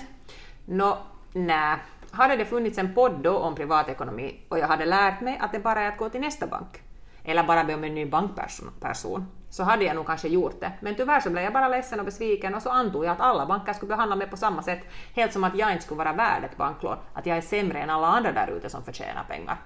Nå, 0.65 0.99
nej. 1.33 1.77
Hade 2.11 2.37
det 2.37 2.45
funnits 2.45 2.79
en 2.79 2.95
podd 2.95 3.21
då 3.23 3.39
om 3.39 3.55
privatekonomi 3.55 4.41
och 4.49 4.59
jag 4.59 4.69
hade 4.69 4.85
lärt 4.85 5.21
mig 5.21 5.39
att 5.41 5.53
det 5.53 5.59
bara 5.59 5.81
är 5.81 5.89
att 5.89 5.99
gå 5.99 6.09
till 6.09 6.21
nästa 6.21 6.47
bank, 6.47 6.83
eller 7.25 7.45
bara 7.45 7.65
be 7.65 7.75
om 7.75 7.85
en 7.85 7.95
ny 7.95 8.07
bankperson, 8.07 9.27
så 9.51 9.63
hade 9.63 9.85
jag 9.85 9.97
nog 9.97 10.07
kanske 10.07 10.29
gjort 10.29 10.61
det. 10.61 10.73
Men 10.81 10.95
tyvärr 10.95 11.21
så 11.21 11.31
blev 11.31 11.45
jag 11.45 11.53
bara 11.53 11.69
ledsen 11.69 11.99
och 11.99 12.07
besviken 12.07 12.55
och 12.55 12.63
så 12.63 12.71
antog 12.71 13.05
jag 13.05 13.13
att 13.13 13.21
alla 13.21 13.47
banker 13.47 13.73
skulle 13.73 13.91
behandla 13.91 14.17
mig 14.17 14.27
på 14.27 14.37
samma 14.37 14.63
sätt, 14.63 14.81
helt 15.15 15.33
som 15.33 15.45
att 15.45 15.59
jag 15.59 15.73
inte 15.73 15.85
skulle 15.85 15.99
vara 15.99 16.13
värd 16.13 16.45
ett 16.45 16.57
banklån, 16.57 16.97
att 17.13 17.27
jag 17.27 17.37
är 17.37 17.41
sämre 17.41 17.79
än 17.79 17.91
alla 17.91 18.07
andra 18.07 18.33
där 18.33 18.49
ute 18.57 18.71
som 18.71 18.85
förtjänar 18.85 19.25
pengar. 19.29 19.57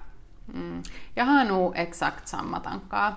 Mm. 0.53 0.83
Jag 1.15 1.25
har 1.25 1.45
nog 1.45 1.73
exakt 1.75 2.27
samma 2.27 2.59
tankar. 2.59 3.13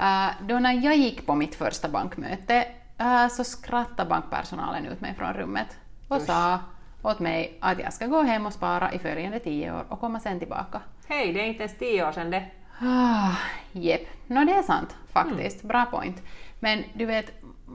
Uh, 0.00 0.46
då 0.46 0.58
när 0.58 0.72
jag 0.72 0.96
gick 0.96 1.26
på 1.26 1.34
mitt 1.34 1.54
första 1.54 1.88
bankmöte 1.88 2.66
uh, 3.00 3.28
så 3.28 3.44
skrattade 3.44 4.08
bankpersonalen 4.10 4.86
ut 4.86 5.00
mig 5.00 5.14
från 5.14 5.32
rummet 5.32 5.78
och 6.08 6.16
Usch. 6.16 6.26
sa 6.26 6.58
åt 7.02 7.18
mig 7.20 7.58
att 7.60 7.78
jag 7.78 7.92
ska 7.92 8.06
gå 8.06 8.22
hem 8.22 8.46
och 8.46 8.52
spara 8.52 8.92
i 8.92 8.98
följande 8.98 9.38
tio 9.38 9.72
år 9.72 9.84
och 9.88 10.00
komma 10.00 10.20
sen 10.20 10.38
tillbaka. 10.38 10.80
Hej, 11.06 11.32
det 11.32 11.40
är 11.40 11.46
inte 11.46 11.62
ens 11.62 11.78
tio 11.78 12.08
år 12.08 12.12
sedan 12.12 12.30
det. 12.30 12.44
Ah, 12.80 13.36
Jepp, 13.72 14.08
no, 14.26 14.44
det 14.44 14.52
är 14.52 14.62
sant 14.62 14.96
faktiskt. 15.12 15.62
Mm. 15.62 15.68
Bra 15.68 15.84
point. 15.84 16.22
Men 16.60 16.84
du 16.94 17.06
vet, 17.06 17.32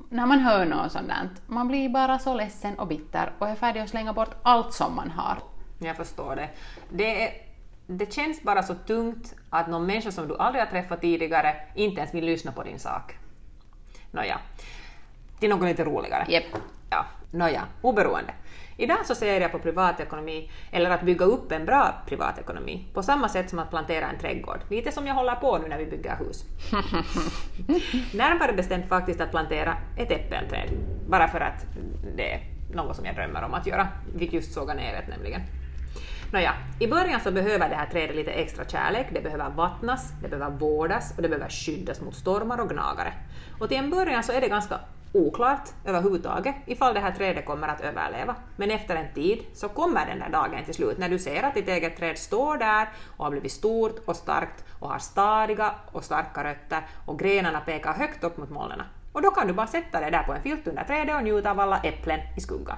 när 0.09 0.25
man 0.25 0.39
hör 0.39 0.65
något 0.65 0.91
sånt 0.91 1.07
där, 1.07 1.29
man 1.47 1.67
blir 1.67 1.89
bara 1.89 2.19
så 2.19 2.33
ledsen 2.33 2.79
och 2.79 2.87
bitter 2.87 3.31
och 3.39 3.49
är 3.49 3.55
färdig 3.55 3.79
att 3.79 3.89
slänga 3.89 4.13
bort 4.13 4.35
allt 4.43 4.73
som 4.73 4.95
man 4.95 5.11
har. 5.11 5.37
Jag 5.79 5.97
förstår 5.97 6.35
det. 6.35 6.49
Det 6.89 7.23
är 7.23 7.48
det 7.91 8.13
känns 8.13 8.43
bara 8.43 8.63
så 8.63 8.75
tungt 8.75 9.35
att 9.49 9.67
någon 9.67 9.85
människa 9.85 10.11
som 10.11 10.27
du 10.27 10.37
aldrig 10.37 10.63
har 10.63 10.71
träffat 10.71 11.01
tidigare 11.01 11.55
inte 11.75 11.99
ens 11.99 12.13
vill 12.13 12.25
lyssna 12.25 12.51
på 12.51 12.63
din 12.63 12.79
sak. 12.79 13.17
Nåja, 14.11 14.39
till 15.39 15.49
något 15.49 15.67
lite 15.67 15.83
roligare. 15.83 16.25
Yep. 16.29 16.43
Ja, 16.89 17.05
nåja, 17.31 17.63
oberoende. 17.81 18.33
Idag 18.77 19.05
så 19.05 19.15
ser 19.15 19.41
jag 19.41 19.51
på 19.51 19.59
privatekonomi, 19.59 20.51
eller 20.71 20.89
att 20.89 21.01
bygga 21.01 21.25
upp 21.25 21.51
en 21.51 21.65
bra 21.65 21.93
privatekonomi, 22.05 22.85
på 22.93 23.03
samma 23.03 23.29
sätt 23.29 23.49
som 23.49 23.59
att 23.59 23.69
plantera 23.69 24.09
en 24.09 24.19
trädgård. 24.19 24.59
Lite 24.69 24.91
som 24.91 25.07
jag 25.07 25.15
håller 25.15 25.35
på 25.35 25.57
nu 25.57 25.67
när 25.67 25.77
vi 25.77 25.85
bygger 25.85 26.15
hus. 26.15 26.45
Närmare 28.13 28.53
bestämt 28.53 28.87
faktiskt 28.87 29.21
att 29.21 29.31
plantera 29.31 29.77
ett 29.97 30.11
äppelträd, 30.11 30.69
bara 31.07 31.27
för 31.27 31.39
att 31.39 31.65
det 32.15 32.33
är 32.33 32.41
något 32.73 32.95
som 32.95 33.05
jag 33.05 33.15
drömmer 33.15 33.43
om 33.43 33.53
att 33.53 33.67
göra. 33.67 33.87
Vi 34.15 34.25
just 34.25 34.53
såga 34.53 34.73
ner 34.73 34.93
ett 34.93 35.07
nämligen. 35.07 35.41
Nåja, 36.31 36.53
i 36.79 36.87
början 36.87 37.19
så 37.19 37.31
behöver 37.31 37.69
det 37.69 37.75
här 37.75 37.85
trädet 37.85 38.15
lite 38.15 38.31
extra 38.31 38.65
kärlek, 38.65 39.07
det 39.13 39.21
behöver 39.21 39.49
vattnas, 39.49 40.13
det 40.21 40.27
behöver 40.27 40.57
vårdas 40.57 41.13
och 41.15 41.21
det 41.21 41.29
behöver 41.29 41.49
skyddas 41.49 42.01
mot 42.01 42.15
stormar 42.15 42.61
och 42.61 42.69
gnagare. 42.69 43.13
Och 43.59 43.69
till 43.69 43.77
en 43.77 43.89
början 43.89 44.23
så 44.23 44.31
är 44.31 44.41
det 44.41 44.47
ganska 44.47 44.79
oklart 45.13 45.69
överhuvudtaget 45.85 46.55
ifall 46.65 46.93
det 46.93 46.99
här 46.99 47.11
trädet 47.11 47.45
kommer 47.45 47.67
att 47.67 47.81
överleva. 47.81 48.35
Men 48.55 48.71
efter 48.71 48.95
en 48.95 49.13
tid 49.13 49.39
så 49.53 49.69
kommer 49.69 50.05
den 50.05 50.19
där 50.19 50.29
dagen 50.29 50.65
till 50.65 50.73
slut 50.73 50.97
när 50.97 51.09
du 51.09 51.19
ser 51.19 51.43
att 51.43 51.53
ditt 51.53 51.67
eget 51.67 51.97
träd 51.97 52.17
står 52.17 52.57
där 52.57 52.89
och 53.17 53.25
har 53.25 53.31
blivit 53.31 53.51
stort 53.51 53.99
och 54.05 54.15
starkt 54.15 54.65
och 54.79 54.89
har 54.89 54.99
stadiga 54.99 55.75
och 55.91 56.03
starka 56.03 56.43
rötter 56.43 56.81
och 57.05 57.19
grenarna 57.19 57.59
pekar 57.59 57.93
högt 57.93 58.23
upp 58.23 58.37
mot 58.37 58.49
molnen. 58.49 58.81
Och 59.13 59.21
då 59.21 59.31
kan 59.31 59.47
du 59.47 59.53
bara 59.53 59.67
sätta 59.67 59.99
dig 59.99 60.11
där 60.11 60.23
på 60.23 60.33
en 60.33 60.41
filt 60.41 60.67
under 60.67 60.83
trädet 60.83 61.15
och 61.15 61.23
njuta 61.23 61.51
av 61.51 61.59
alla 61.59 61.79
äpplen 61.79 62.19
i 62.37 62.41
skuggan. 62.41 62.77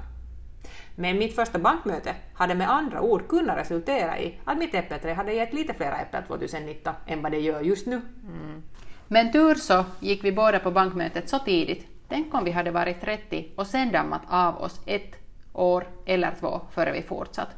Men 0.95 1.17
mitt 1.17 1.36
första 1.36 1.60
bankmöte 1.60 2.15
hade 2.33 2.55
med 2.55 2.71
andra 2.71 3.01
ord 3.01 3.27
kunnat 3.27 3.57
resultera 3.57 4.19
i 4.19 4.39
att 4.45 4.57
mitt 4.57 4.75
äppelträd 4.75 5.15
hade 5.15 5.33
gett 5.33 5.53
lite 5.53 5.74
flera 5.74 5.98
äpplen 5.98 6.24
2019 6.27 6.93
än 7.07 7.21
vad 7.21 7.31
det 7.31 7.39
gör 7.39 7.62
just 7.62 7.88
nu. 7.88 8.01
Mm. 8.27 8.63
Men 9.07 9.31
tur 9.31 9.55
så 9.55 9.86
gick 10.00 10.24
vi 10.24 10.31
båda 10.31 10.60
på 10.60 10.71
bankmötet 10.71 11.29
så 11.29 11.39
tidigt. 11.39 11.88
Tänk 12.10 12.33
om 12.33 12.43
vi 12.43 12.51
hade 12.51 12.71
varit 12.71 13.01
30 13.01 13.48
och 13.55 13.67
sen 13.67 13.91
dammat 13.91 14.21
av 14.27 14.62
oss 14.62 14.81
ett 14.86 15.15
år 15.53 15.88
eller 16.05 16.36
två 16.39 16.62
före 16.71 16.91
vi 16.91 17.01
fortsatt. 17.01 17.50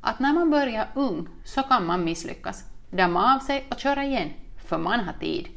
Att 0.00 0.20
när 0.20 0.32
man 0.32 0.50
börjar 0.50 0.88
ung 0.94 1.28
så 1.44 1.62
kan 1.62 1.86
man 1.86 2.04
misslyckas, 2.04 2.64
damma 2.90 3.34
av 3.34 3.38
sig 3.38 3.66
och 3.70 3.78
köra 3.78 4.04
igen, 4.04 4.30
för 4.68 4.78
man 4.78 5.00
har 5.00 5.12
tid. 5.12 5.48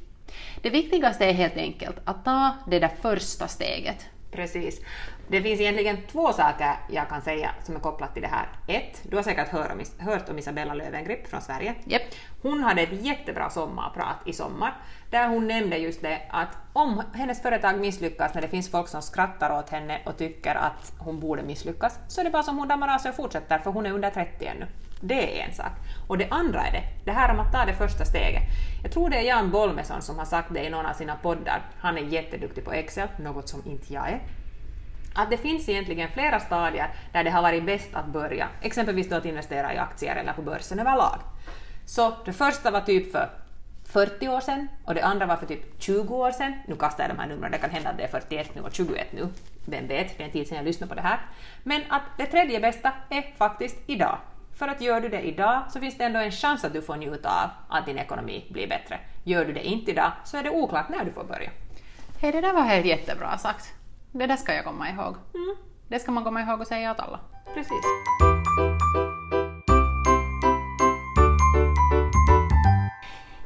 Det 0.62 0.69
viktigaste 0.69 1.25
är 1.25 1.33
helt 1.33 1.57
enkelt 1.57 1.97
att 2.05 2.25
ta 2.25 2.55
det 2.67 2.79
där 2.79 2.91
första 3.01 3.47
steget. 3.47 4.05
Precis. 4.31 4.81
Det 5.29 5.41
finns 5.41 5.62
egentligen 5.62 5.98
två 6.12 6.34
saker 6.34 6.75
jag 6.89 7.10
kan 7.10 7.22
säga 7.22 7.51
som 7.63 7.75
är 7.75 7.79
kopplat 7.79 8.13
till 8.13 8.22
det 8.22 8.27
här. 8.27 8.48
Ett, 8.67 9.01
du 9.03 9.15
har 9.15 9.24
säkert 9.24 9.48
hört 9.48 9.72
om, 9.72 10.05
hört 10.05 10.29
om 10.29 10.39
Isabella 10.39 10.74
Löwengrip 10.74 11.27
från 11.27 11.41
Sverige. 11.41 11.75
Yep. 11.86 12.01
Hon 12.41 12.63
hade 12.63 12.81
ett 12.81 13.05
jättebra 13.05 13.50
sommarprat 13.50 14.17
i 14.25 14.34
sommar 14.34 14.74
där 15.10 15.27
hon 15.27 15.48
nämnde 15.48 15.77
just 15.77 16.01
det 16.01 16.22
att 16.29 16.57
om 16.74 17.03
hennes 17.13 17.41
företag 17.41 17.79
misslyckas 17.79 18.34
när 18.34 18.41
det 18.41 18.48
finns 18.48 18.72
folk 18.72 18.88
som 18.88 19.01
skrattar 19.01 19.60
åt 19.60 19.69
henne 19.69 20.01
och 20.05 20.17
tycker 20.17 20.55
att 20.55 20.93
hon 21.00 21.19
borde 21.19 21.43
misslyckas 21.43 22.00
så 22.07 22.22
är 22.22 22.25
det 22.25 22.31
bara 22.31 22.43
som 22.43 22.57
hon 22.57 22.67
dammar 22.67 22.96
av 22.96 22.98
sig 22.98 23.10
och 23.10 23.15
fortsätter 23.15 23.60
för 23.60 23.72
hon 23.72 23.86
är 23.86 23.91
under 23.91 24.10
30 24.10 24.46
ännu. 24.46 24.67
Det 25.01 25.41
är 25.41 25.48
en 25.48 25.53
sak. 25.53 25.72
Och 26.07 26.17
det 26.17 26.27
andra 26.29 26.62
är 26.67 26.72
det, 26.72 26.84
det 27.05 27.12
här 27.12 27.34
om 27.34 27.39
att 27.39 27.51
ta 27.51 27.65
det 27.65 27.74
första 27.74 28.05
steget. 28.05 28.43
Jag 28.84 28.91
tror 28.91 29.10
det 29.10 29.17
är 29.17 29.22
Jan 29.22 29.51
Bolmesson 29.51 30.01
som 30.01 30.17
har 30.17 30.25
sagt 30.25 30.53
det 30.53 30.65
i 30.65 30.69
någon 30.69 30.86
av 30.86 30.93
sina 30.93 31.15
poddar. 31.15 31.62
Han 31.79 31.98
är 31.98 32.01
jätteduktig 32.01 32.65
på 32.65 32.74
Excel, 32.74 33.07
något 33.19 33.50
som 33.50 33.62
inte 33.65 33.93
jag 33.93 34.10
är 34.10 34.22
att 35.17 35.29
det 35.29 35.38
finns 35.38 35.69
egentligen 35.69 36.09
flera 36.09 36.39
stadier 36.39 36.89
där 37.12 37.24
det 37.24 37.29
har 37.29 37.41
varit 37.41 37.63
bäst 37.63 37.89
att 37.93 38.05
börja, 38.05 38.47
exempelvis 38.62 39.09
då 39.09 39.15
att 39.15 39.25
investera 39.25 39.74
i 39.74 39.77
aktier 39.77 40.15
eller 40.15 40.33
på 40.33 40.41
börsen 40.41 40.79
överlag. 40.79 41.19
Så 41.86 42.13
det 42.25 42.33
första 42.33 42.71
var 42.71 42.81
typ 42.81 43.12
för 43.12 43.29
40 43.86 44.27
år 44.27 44.39
sedan 44.39 44.67
och 44.86 44.93
det 44.93 45.01
andra 45.01 45.25
var 45.25 45.36
för 45.36 45.45
typ 45.45 45.81
20 45.81 46.15
år 46.15 46.31
sedan. 46.31 46.53
Nu 46.67 46.75
kastar 46.75 47.03
jag 47.03 47.12
de 47.15 47.19
här 47.19 47.27
numren, 47.27 47.51
det 47.51 47.57
kan 47.57 47.69
hända 47.69 47.89
att 47.89 47.97
det 47.97 48.03
är 48.03 48.07
41 48.07 48.55
nu 48.55 48.62
och 48.62 48.74
21 48.74 49.13
nu. 49.13 49.27
Vem 49.65 49.88
vet, 49.88 50.17
det 50.17 50.24
är 50.24 50.25
en 50.25 50.31
tid 50.31 50.47
sedan 50.47 50.57
jag 50.57 50.65
lyssnade 50.65 50.89
på 50.89 50.95
det 50.95 51.01
här. 51.01 51.19
Men 51.63 51.81
att 51.89 52.01
det 52.17 52.25
tredje 52.25 52.59
bästa 52.59 52.93
är 53.09 53.33
faktiskt 53.38 53.77
idag. 53.86 54.17
För 54.57 54.67
att 54.67 54.81
gör 54.81 55.01
du 55.01 55.09
det 55.09 55.21
idag 55.21 55.62
så 55.69 55.79
finns 55.79 55.97
det 55.97 56.03
ändå 56.03 56.19
en 56.19 56.31
chans 56.31 56.63
att 56.63 56.74
du 56.74 56.81
får 56.81 56.95
njuta 56.95 57.29
av 57.29 57.77
att 57.77 57.86
din 57.86 57.97
ekonomi 57.97 58.45
blir 58.50 58.67
bättre. 58.67 59.00
Gör 59.24 59.45
du 59.45 59.53
det 59.53 59.67
inte 59.67 59.91
idag 59.91 60.12
så 60.25 60.38
är 60.38 60.43
det 60.43 60.50
oklart 60.50 60.89
när 60.89 61.05
du 61.05 61.12
får 61.12 61.24
börja. 61.24 61.50
Hej, 62.21 62.31
det 62.31 62.41
där 62.41 62.53
var 62.53 62.62
helt 62.62 62.86
jättebra 62.86 63.38
sagt. 63.38 63.74
Det 64.17 64.27
där 64.27 64.36
ska 64.36 64.53
jag 64.53 64.65
komma 64.65 64.89
ihåg. 64.89 65.15
Mm. 65.33 65.55
Det 65.88 66.00
ska 66.00 66.12
man 66.12 66.24
komma 66.24 66.41
ihåg 66.41 66.62
och 66.62 66.67
säga 66.67 66.91
åt 66.91 67.00
alla. 67.00 67.19
Precis. 67.53 67.81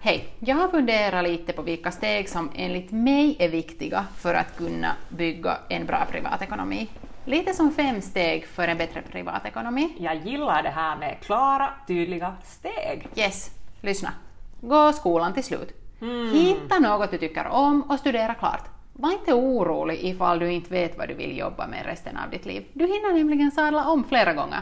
Hej! 0.02 0.34
Jag 0.40 0.56
har 0.56 0.68
funderat 0.68 1.24
lite 1.24 1.54
på 1.54 1.62
vilka 1.62 1.92
steg 1.92 2.30
som 2.30 2.50
enligt 2.56 2.92
mig 2.92 3.36
är 3.40 3.50
viktiga 3.50 4.06
för 4.18 4.34
att 4.34 4.58
kunna 4.58 4.96
bygga 5.10 5.58
en 5.70 5.86
bra 5.86 6.06
privatekonomi. 6.12 6.90
Lite 7.26 7.54
som 7.54 7.72
fem 7.72 8.02
steg 8.02 8.48
för 8.48 8.68
en 8.68 8.78
bättre 8.78 9.02
privatekonomi. 9.02 9.96
Jag 10.00 10.16
gillar 10.16 10.64
det 10.64 10.70
här 10.70 10.98
med 10.98 11.18
klara, 11.22 11.70
tydliga 11.88 12.36
steg. 12.44 13.08
Yes, 13.16 13.52
lyssna. 13.82 14.14
Gå 14.62 14.94
skolan 14.94 15.34
till 15.34 15.44
slut. 15.44 15.74
Mm. 16.02 16.34
Hitta 16.34 16.80
något 16.80 17.12
du 17.12 17.18
tycker 17.18 17.48
om 17.48 17.82
och 17.82 18.00
studera 18.00 18.34
klart. 18.34 18.81
Var 19.02 19.12
inte 19.12 19.34
orolig 19.34 20.00
ifall 20.04 20.40
du 20.40 20.52
inte 20.52 20.70
vet 20.74 20.98
vad 20.98 21.08
du 21.08 21.14
vill 21.14 21.38
jobba 21.38 21.68
med 21.68 21.86
resten 21.86 22.18
av 22.18 22.30
ditt 22.30 22.46
liv. 22.46 22.66
Du 22.74 22.86
hinner 22.86 23.14
nämligen 23.14 23.52
sadla 23.52 23.88
om 23.88 24.04
flera 24.04 24.34
gånger. 24.34 24.62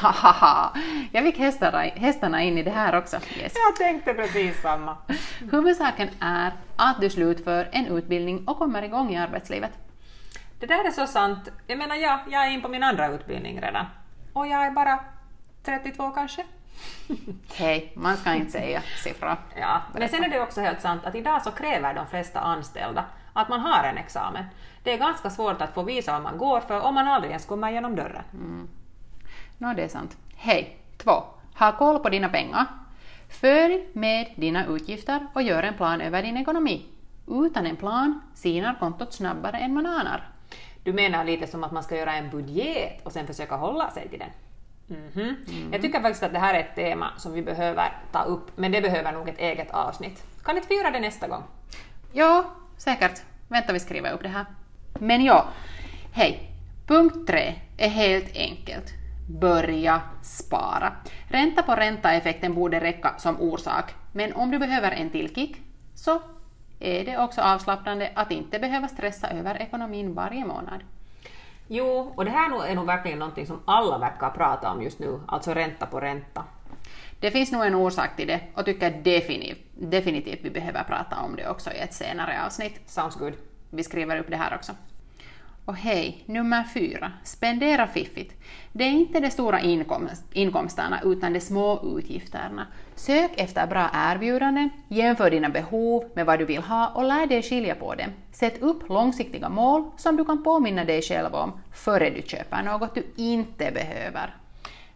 Hahaha, 0.00 0.78
jag 1.12 1.24
fick 1.24 1.38
hästarna, 1.38 1.78
hästarna 1.78 2.42
in 2.42 2.58
i 2.58 2.62
det 2.62 2.70
här 2.70 2.98
också. 2.98 3.16
Yes. 3.16 3.52
Jag 3.54 3.76
tänkte 3.76 4.14
precis 4.14 4.60
samma. 4.62 4.96
Huvudsaken 5.52 6.08
är 6.20 6.52
att 6.76 7.00
du 7.00 7.10
slutför 7.10 7.68
en 7.72 7.86
utbildning 7.86 8.48
och 8.48 8.58
kommer 8.58 8.82
igång 8.82 9.14
i 9.14 9.18
arbetslivet. 9.18 9.72
Det 10.60 10.66
där 10.66 10.84
är 10.84 10.90
så 10.90 11.06
sant. 11.06 11.48
Jag 11.66 11.78
menar, 11.78 11.96
jag, 11.96 12.20
jag 12.28 12.46
är 12.46 12.50
in 12.50 12.62
på 12.62 12.68
min 12.68 12.82
andra 12.82 13.08
utbildning 13.08 13.60
redan. 13.60 13.86
Och 14.32 14.46
jag 14.46 14.66
är 14.66 14.70
bara 14.70 15.00
32 15.64 16.10
kanske. 16.10 16.44
Hej, 17.54 17.92
man 17.96 18.16
ska 18.16 18.34
inte 18.34 18.52
säga 18.52 18.82
siffror. 19.02 19.36
Ja, 19.60 19.82
men 19.94 20.08
sen 20.08 20.24
är 20.24 20.28
det 20.28 20.40
också 20.40 20.60
helt 20.60 20.80
sant 20.80 21.04
att 21.04 21.14
idag 21.14 21.42
så 21.42 21.50
kräver 21.50 21.94
de 21.94 22.06
flesta 22.06 22.40
anställda 22.40 23.04
att 23.32 23.48
man 23.48 23.60
har 23.60 23.84
en 23.84 23.98
examen. 23.98 24.44
Det 24.82 24.92
är 24.92 24.98
ganska 24.98 25.30
svårt 25.30 25.62
att 25.62 25.74
få 25.74 25.82
visa 25.82 26.12
vad 26.12 26.22
man 26.22 26.38
går 26.38 26.60
för 26.60 26.80
om 26.80 26.94
man 26.94 27.08
aldrig 27.08 27.30
ens 27.30 27.46
kommer 27.46 27.70
genom 27.70 27.96
dörren. 27.96 28.24
Mm. 28.32 28.68
Nå, 29.58 29.72
det 29.74 29.82
är 29.82 29.88
sant. 29.88 30.16
Hej! 30.36 30.78
2. 30.98 31.24
Ha 31.58 31.72
koll 31.72 31.98
på 31.98 32.08
dina 32.08 32.28
pengar. 32.28 32.66
Följ 33.28 33.88
med 33.92 34.32
dina 34.36 34.66
utgifter 34.66 35.26
och 35.34 35.42
gör 35.42 35.62
en 35.62 35.74
plan 35.74 36.00
över 36.00 36.22
din 36.22 36.36
ekonomi. 36.36 36.86
Utan 37.26 37.66
en 37.66 37.76
plan 37.76 38.20
sinar 38.34 38.76
kontot 38.80 39.12
snabbare 39.12 39.58
än 39.58 39.74
man 39.74 39.86
anar. 39.86 40.28
Du 40.84 40.92
menar 40.92 41.24
lite 41.24 41.46
som 41.46 41.64
att 41.64 41.72
man 41.72 41.82
ska 41.82 41.96
göra 41.96 42.14
en 42.14 42.30
budget 42.30 43.00
och 43.06 43.12
sen 43.12 43.26
försöka 43.26 43.56
hålla 43.56 43.90
sig 43.90 44.08
till 44.08 44.18
den? 44.18 44.30
Mm 44.98 45.10
-hmm. 45.10 45.50
mm. 45.50 45.72
Jag 45.72 45.82
tycker 45.82 46.00
faktiskt 46.00 46.22
att 46.22 46.32
det 46.32 46.38
här 46.38 46.54
är 46.54 46.60
ett 46.60 46.74
tema 46.74 47.10
som 47.16 47.32
vi 47.32 47.42
behöver 47.42 47.92
ta 48.12 48.22
upp, 48.22 48.50
men 48.56 48.72
det 48.72 48.80
behöver 48.80 49.12
nog 49.12 49.28
ett 49.28 49.38
eget 49.38 49.70
avsnitt. 49.70 50.24
Kan 50.44 50.56
inte 50.56 50.68
vi 50.68 50.76
göra 50.76 50.90
det 50.90 51.00
nästa 51.00 51.28
gång? 51.28 51.42
Ja, 52.12 52.44
säkert. 52.76 53.22
Vänta, 53.48 53.72
vi 53.72 53.80
skriver 53.80 54.12
upp 54.12 54.22
det 54.22 54.28
här. 54.28 54.46
Men 54.98 55.24
ja, 55.24 55.48
hej. 56.12 56.48
Punkt 56.86 57.26
tre 57.26 57.54
är 57.76 57.88
helt 57.88 58.36
enkelt. 58.36 58.92
Börja 59.40 60.00
spara. 60.22 60.92
Ränta 61.28 61.62
på 61.62 61.74
ränta-effekten 61.74 62.54
borde 62.54 62.80
räcka 62.80 63.14
som 63.18 63.40
orsak, 63.40 63.94
men 64.12 64.32
om 64.32 64.50
du 64.50 64.58
behöver 64.58 64.90
en 64.90 65.10
till 65.10 65.34
kick 65.34 65.56
så 65.94 66.20
är 66.80 67.04
det 67.04 67.18
också 67.18 67.40
avslappnande 67.40 68.10
att 68.14 68.30
inte 68.30 68.58
behöva 68.58 68.88
stressa 68.88 69.30
över 69.30 69.62
ekonomin 69.62 70.14
varje 70.14 70.44
månad. 70.44 70.80
Jo, 71.68 72.12
och 72.16 72.24
det 72.24 72.30
här 72.30 72.66
är 72.66 72.74
nog 72.74 72.86
verkligen 72.86 73.18
någonting 73.18 73.46
som 73.46 73.60
alla 73.64 73.98
verkar 73.98 74.30
prata 74.30 74.70
om 74.70 74.82
just 74.82 74.98
nu, 74.98 75.20
alltså 75.28 75.54
ränta 75.54 75.86
på 75.86 76.00
ränta. 76.00 76.44
Det 77.22 77.30
finns 77.30 77.52
nog 77.52 77.64
en 77.64 77.74
orsak 77.74 78.16
till 78.16 78.26
det 78.26 78.40
och 78.54 78.64
tycker 78.64 78.90
definitivt, 78.90 79.58
definitivt 79.74 80.38
vi 80.42 80.50
behöver 80.50 80.82
prata 80.82 81.16
om 81.16 81.36
det 81.36 81.48
också 81.48 81.70
i 81.72 81.78
ett 81.78 81.94
senare 81.94 82.44
avsnitt. 82.46 82.80
Sounds 82.86 83.16
good. 83.16 83.32
Vi 83.70 83.84
skriver 83.84 84.18
upp 84.18 84.30
det 84.30 84.36
här 84.36 84.54
också. 84.54 84.72
Och 85.64 85.76
hej, 85.76 86.22
nummer 86.26 86.64
fyra. 86.74 87.12
Spendera 87.24 87.86
fiffigt. 87.86 88.34
Det 88.72 88.84
är 88.84 88.90
inte 88.90 89.20
de 89.20 89.30
stora 89.30 89.60
inkomst, 89.60 90.24
inkomsterna 90.32 91.00
utan 91.04 91.32
de 91.32 91.40
små 91.40 91.98
utgifterna. 91.98 92.66
Sök 92.94 93.30
efter 93.36 93.66
bra 93.66 93.90
erbjudanden, 93.94 94.70
jämför 94.88 95.30
dina 95.30 95.48
behov 95.48 96.10
med 96.14 96.26
vad 96.26 96.38
du 96.38 96.44
vill 96.44 96.62
ha 96.62 96.88
och 96.88 97.04
lär 97.04 97.26
dig 97.26 97.42
skilja 97.42 97.74
på 97.74 97.94
dem. 97.94 98.10
Sätt 98.32 98.62
upp 98.62 98.88
långsiktiga 98.88 99.48
mål 99.48 99.90
som 99.96 100.16
du 100.16 100.24
kan 100.24 100.42
påminna 100.42 100.84
dig 100.84 101.02
själv 101.02 101.34
om 101.34 101.60
före 101.72 102.10
du 102.10 102.22
köper 102.22 102.62
något 102.62 102.94
du 102.94 103.04
inte 103.16 103.70
behöver. 103.70 104.36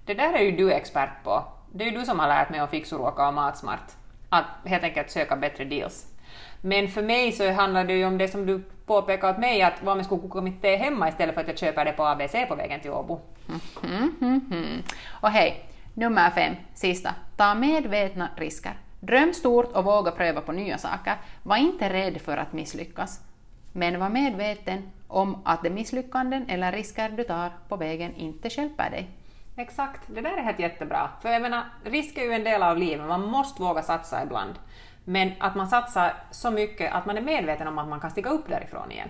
Det 0.05 0.15
där 0.15 0.33
är 0.33 0.43
ju 0.43 0.57
du 0.57 0.73
expert 0.73 1.25
på. 1.25 1.45
Det 1.77 1.85
är 1.85 1.91
ju 1.91 1.99
du 1.99 2.05
som 2.05 2.19
har 2.19 2.29
lärt 2.29 2.51
mig 2.51 2.61
att 2.61 2.71
Fixuruoka 2.71 3.29
och 3.29 3.35
Matsmart. 3.35 3.93
Att 4.29 4.45
helt 4.65 4.85
enkelt 4.85 5.11
söka 5.11 5.37
bättre 5.37 5.65
deals. 5.65 6.07
Men 6.61 6.89
för 6.89 7.03
mig 7.03 7.33
så 7.33 7.53
handlar 7.53 7.85
det 7.85 7.93
ju 7.93 8.05
om 8.05 8.19
det 8.19 8.29
som 8.29 8.47
du 8.47 8.63
påpekade 8.87 9.33
åt 9.33 9.39
mig, 9.39 9.63
att 9.63 9.83
vad 9.83 9.97
man 9.97 10.05
skulle 10.05 10.21
koka 10.21 10.41
mitt 10.41 10.63
te 10.63 10.77
hemma 10.77 11.09
istället 11.09 11.35
för 11.35 11.43
att 11.43 11.49
jag 11.49 11.59
köper 11.59 11.85
det 11.85 11.93
på 11.93 12.05
ABC 12.05 12.33
på 12.49 12.55
vägen 12.55 12.81
till 12.81 12.91
Åbo. 12.91 13.21
Mm, 13.83 14.17
mm, 14.21 14.41
mm. 14.51 14.83
Och 15.11 15.31
hej, 15.31 15.65
nummer 15.95 16.31
fem, 16.31 16.55
sista. 16.75 17.15
Ta 17.37 17.55
medvetna 17.55 18.29
risker. 18.37 18.73
Dröm 19.01 19.35
stort 19.35 19.73
och 19.73 19.85
våga 19.85 20.11
pröva 20.11 20.41
på 20.41 20.53
nya 20.53 20.79
saker. 20.79 21.15
Var 21.43 21.57
inte 21.57 21.93
rädd 21.93 22.21
för 22.21 22.37
att 22.37 22.53
misslyckas. 22.53 23.21
Men 23.73 24.01
var 24.01 24.09
medveten 24.09 24.91
om 25.09 25.43
att 25.45 25.63
de 25.63 25.71
misslyckanden 25.71 26.49
eller 26.49 26.73
risker 26.73 27.09
du 27.09 27.25
tar 27.25 27.51
på 27.69 27.77
vägen 27.77 28.15
inte 28.15 28.49
hjälper 28.49 28.91
dig. 28.91 29.09
Exakt, 29.59 30.01
det 30.07 30.21
där 30.21 30.37
är 30.37 30.43
helt 30.43 30.59
jättebra. 30.59 31.11
För 31.23 31.29
jag 31.29 31.43
menar, 31.43 31.65
risk 31.85 32.19
är 32.19 32.23
ju 32.23 32.33
en 32.33 32.45
del 32.45 32.63
av 32.63 32.79
livet, 32.79 33.07
man 33.07 33.27
måste 33.27 33.63
våga 33.63 33.83
satsa 33.83 34.23
ibland. 34.23 34.55
Men 35.05 35.33
att 35.39 35.55
man 35.55 35.69
satsar 35.69 36.15
så 36.31 36.51
mycket 36.51 36.93
att 36.93 37.07
man 37.07 37.17
är 37.17 37.23
medveten 37.23 37.69
om 37.69 37.79
att 37.79 37.89
man 37.89 38.01
kan 38.01 38.11
stiga 38.11 38.31
upp 38.31 38.49
därifrån 38.49 38.93
igen. 38.93 39.09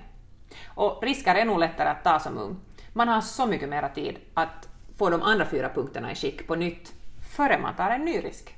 Och 0.67 1.03
risker 1.03 1.35
är 1.35 1.45
nog 1.45 1.59
lättare 1.59 1.88
att 1.88 2.05
ta 2.05 2.19
som 2.19 2.38
ung. 2.38 2.57
Man 2.93 3.09
har 3.09 3.21
så 3.21 3.47
mycket 3.47 3.69
mera 3.69 3.88
tid 3.88 4.19
att 4.35 4.69
få 4.99 5.11
de 5.11 5.23
andra 5.23 5.45
fyra 5.45 5.69
punkterna 5.69 6.12
i 6.12 6.15
skick 6.15 6.47
på 6.47 6.55
nytt 6.55 6.93
före 7.37 7.59
man 7.59 7.75
tar 7.75 7.91
en 7.91 8.05
ny 8.05 8.19
risk. 8.19 8.57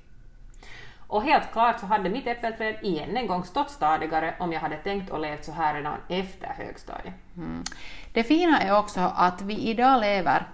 Och 1.07 1.23
helt 1.23 1.53
klart 1.53 1.81
så 1.81 1.87
hade 1.87 2.11
mitt 2.11 2.27
äppelträd 2.27 2.77
igen 2.83 3.17
en 3.17 3.27
gång 3.27 3.45
stått 3.45 3.71
stadigare 3.71 4.35
om 4.39 4.53
jag 4.53 4.61
hade 4.61 4.77
tänkt 4.77 5.11
och 5.11 5.21
levt 5.21 5.45
så 5.45 5.53
här 5.53 5.75
redan 5.75 5.97
efter 6.09 6.47
högstadiet. 6.47 7.15
Mm. 7.37 7.65
Det 8.13 8.25
fina 8.25 8.61
är 8.61 8.79
också 8.79 9.01
att 9.17 9.43
vi 9.43 9.55
idag 9.55 10.01
lever 10.01 10.47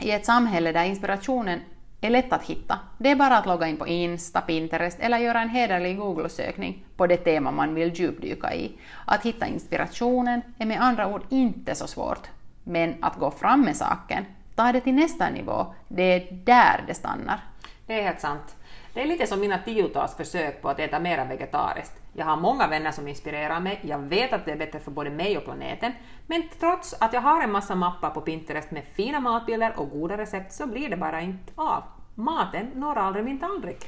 i 0.00 0.10
ett 0.10 0.26
samhälle 0.26 0.72
där 0.72 0.84
inspirationen 0.84 1.60
är 2.00 2.10
lätt 2.10 2.32
att 2.32 2.44
hitta. 2.44 2.78
Det 2.98 3.10
är 3.10 3.16
bara 3.16 3.36
att 3.36 3.46
logga 3.46 3.66
in 3.66 3.76
på 3.76 3.86
Insta, 3.86 4.40
Pinterest 4.40 5.00
eller 5.00 5.18
göra 5.18 5.40
en 5.42 5.48
hederlig 5.48 5.98
Google-sökning 5.98 6.84
på 6.96 7.06
det 7.06 7.16
tema 7.16 7.50
man 7.50 7.74
vill 7.74 7.94
djupdyka 7.94 8.54
i. 8.54 8.78
Att 9.04 9.26
hitta 9.26 9.46
inspirationen 9.46 10.42
är 10.58 10.66
med 10.66 10.82
andra 10.82 11.06
ord 11.06 11.22
inte 11.28 11.74
så 11.74 11.86
svårt. 11.86 12.28
Men 12.64 12.94
att 13.00 13.16
gå 13.16 13.30
fram 13.30 13.60
med 13.60 13.76
saken, 13.76 14.24
ta 14.54 14.72
det 14.72 14.80
till 14.80 14.94
nästa 14.94 15.30
nivå, 15.30 15.74
det 15.88 16.02
är 16.02 16.28
där 16.30 16.84
det 16.86 16.94
stannar. 16.94 17.40
Det 17.86 18.00
är 18.00 18.02
helt 18.02 18.20
sant. 18.20 18.56
Det 18.94 19.02
är 19.02 19.06
lite 19.06 19.26
som 19.26 19.40
mina 19.40 19.58
tiotals 19.58 20.16
försök 20.16 20.62
på 20.62 20.68
att 20.68 20.78
äta 20.78 20.98
mera 20.98 21.24
vegetariskt. 21.24 21.99
Jag 22.20 22.26
har 22.26 22.36
många 22.36 22.66
vänner 22.66 22.92
som 22.92 23.08
inspirerar 23.08 23.60
mig, 23.60 23.80
jag 23.82 23.98
vet 23.98 24.32
att 24.32 24.44
det 24.44 24.52
är 24.52 24.56
bättre 24.56 24.80
för 24.80 24.90
både 24.90 25.10
mig 25.10 25.38
och 25.38 25.44
planeten, 25.44 25.92
men 26.26 26.42
trots 26.60 26.94
att 27.00 27.12
jag 27.12 27.20
har 27.20 27.42
en 27.42 27.52
massa 27.52 27.74
mappar 27.74 28.10
på 28.10 28.20
Pinterest 28.20 28.70
med 28.70 28.84
fina 28.94 29.20
matbilder 29.20 29.72
och 29.76 29.90
goda 29.90 30.18
recept 30.18 30.52
så 30.52 30.66
blir 30.66 30.88
det 30.88 30.96
bara 30.96 31.20
inte 31.20 31.52
av. 31.54 31.82
Maten 32.14 32.70
når 32.74 32.98
aldrig 32.98 33.24
min 33.24 33.38
tallrik. 33.38 33.86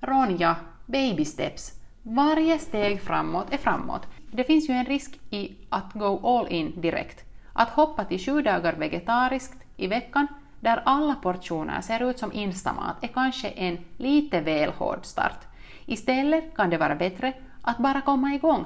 Ronja, 0.00 0.56
baby 0.86 1.24
steps. 1.24 1.72
Varje 2.02 2.58
steg 2.58 3.02
framåt 3.02 3.52
är 3.52 3.58
framåt. 3.58 4.06
Det 4.32 4.44
finns 4.44 4.68
ju 4.68 4.74
en 4.74 4.86
risk 4.86 5.20
i 5.30 5.56
att 5.68 5.92
go 5.92 6.20
all 6.26 6.48
in 6.48 6.80
direkt. 6.80 7.24
Att 7.52 7.68
hoppa 7.68 8.04
till 8.04 8.20
sju 8.20 8.42
dagar 8.42 8.72
vegetariskt 8.72 9.62
i 9.76 9.86
veckan 9.86 10.26
där 10.60 10.82
alla 10.84 11.14
portioner 11.14 11.80
ser 11.80 12.10
ut 12.10 12.18
som 12.18 12.32
instamat 12.32 12.96
är 13.00 13.08
kanske 13.08 13.48
en 13.48 13.78
lite 13.96 14.40
väl 14.40 14.70
hård 14.70 15.00
start. 15.02 15.38
Istället 15.86 16.56
kan 16.56 16.70
det 16.70 16.78
vara 16.78 16.94
bättre 16.94 17.32
att 17.66 17.78
bara 17.78 18.00
komma 18.00 18.34
igång. 18.34 18.64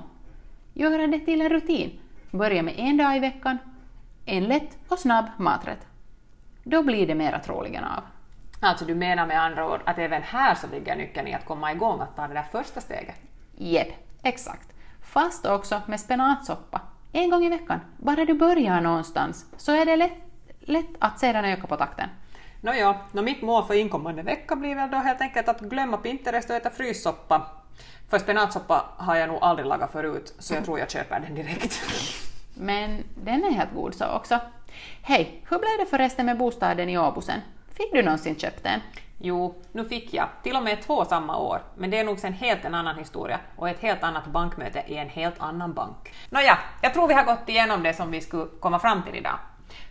Göra 0.74 1.06
det 1.06 1.18
till 1.18 1.40
en 1.40 1.48
rutin. 1.48 2.00
Börja 2.30 2.62
med 2.62 2.74
en 2.76 2.96
dag 2.96 3.16
i 3.16 3.20
veckan, 3.20 3.58
en 4.26 4.44
lätt 4.44 4.78
och 4.88 4.98
snabb 4.98 5.24
maträtt. 5.36 5.86
Då 6.64 6.82
blir 6.82 7.06
det 7.06 7.14
mera 7.14 7.38
troligen 7.38 7.84
av. 7.84 8.02
Alltså 8.60 8.84
du 8.84 8.94
menar 8.94 9.26
med 9.26 9.42
andra 9.42 9.72
ord 9.72 9.80
att 9.84 9.98
även 9.98 10.22
här 10.22 10.54
så 10.54 10.66
ligger 10.66 10.96
nyckeln 10.96 11.28
i 11.28 11.34
att 11.34 11.44
komma 11.44 11.72
igång, 11.72 12.00
att 12.00 12.16
ta 12.16 12.28
det 12.28 12.34
där 12.34 12.46
första 12.52 12.80
steget? 12.80 13.16
Jep, 13.56 13.88
exakt. 14.22 14.68
Fast 15.02 15.46
också 15.46 15.82
med 15.86 16.00
spenatsoppa. 16.00 16.80
En 17.12 17.30
gång 17.30 17.44
i 17.44 17.48
veckan. 17.48 17.80
Bara 17.96 18.24
du 18.24 18.34
börjar 18.34 18.80
någonstans 18.80 19.46
så 19.56 19.72
är 19.72 19.86
det 19.86 19.96
lätt, 19.96 20.18
lätt 20.60 20.90
att 20.98 21.18
sedan 21.18 21.44
öka 21.44 21.66
på 21.66 21.76
takten. 21.76 22.08
Nåja, 22.60 22.96
no, 23.12 23.22
mitt 23.22 23.42
mål 23.42 23.64
för 23.64 23.74
inkommande 23.74 24.22
vecka 24.22 24.56
blir 24.56 24.74
väl 24.74 24.90
då 24.90 24.96
helt 24.96 25.20
enkelt 25.20 25.48
att 25.48 25.60
glömma 25.60 25.96
Pinterest 25.96 26.50
och 26.50 26.56
äta 26.56 26.70
fryssoppa. 26.70 27.59
För 28.10 28.18
spenatsoppa 28.18 28.84
har 28.96 29.16
jag 29.16 29.28
nog 29.28 29.38
aldrig 29.40 29.66
lagat 29.66 29.92
förut, 29.92 30.34
så 30.38 30.54
jag 30.54 30.64
tror 30.64 30.78
jag 30.78 30.90
köper 30.90 31.20
den 31.20 31.34
direkt. 31.34 31.80
Men 32.54 33.04
den 33.14 33.44
är 33.44 33.50
helt 33.50 33.74
god 33.74 33.94
så 33.94 34.06
också. 34.06 34.38
Hej, 35.02 35.42
hur 35.50 35.58
blev 35.58 35.70
det 35.78 35.86
förresten 35.86 36.26
med 36.26 36.38
bostaden 36.38 36.88
i 36.88 36.98
Åbosen? 36.98 37.40
Fick 37.74 37.92
du 37.92 38.02
någonsin 38.02 38.36
köpt 38.36 38.62
den? 38.62 38.80
Jo, 39.18 39.62
nu 39.72 39.84
fick 39.84 40.14
jag. 40.14 40.28
Till 40.42 40.56
och 40.56 40.62
med 40.62 40.82
två 40.82 41.04
samma 41.04 41.36
år. 41.36 41.62
Men 41.76 41.90
det 41.90 41.98
är 41.98 42.04
nog 42.04 42.18
sen 42.18 42.32
helt 42.32 42.64
en 42.64 42.74
annan 42.74 42.98
historia 42.98 43.38
och 43.56 43.68
ett 43.68 43.80
helt 43.80 44.02
annat 44.02 44.26
bankmöte 44.26 44.84
i 44.86 44.96
en 44.96 45.08
helt 45.08 45.40
annan 45.40 45.72
bank. 45.74 46.14
Nåja, 46.30 46.58
jag 46.82 46.94
tror 46.94 47.08
vi 47.08 47.14
har 47.14 47.24
gått 47.24 47.48
igenom 47.48 47.82
det 47.82 47.94
som 47.94 48.10
vi 48.10 48.20
skulle 48.20 48.46
komma 48.60 48.78
fram 48.78 49.02
till 49.02 49.16
idag. 49.16 49.38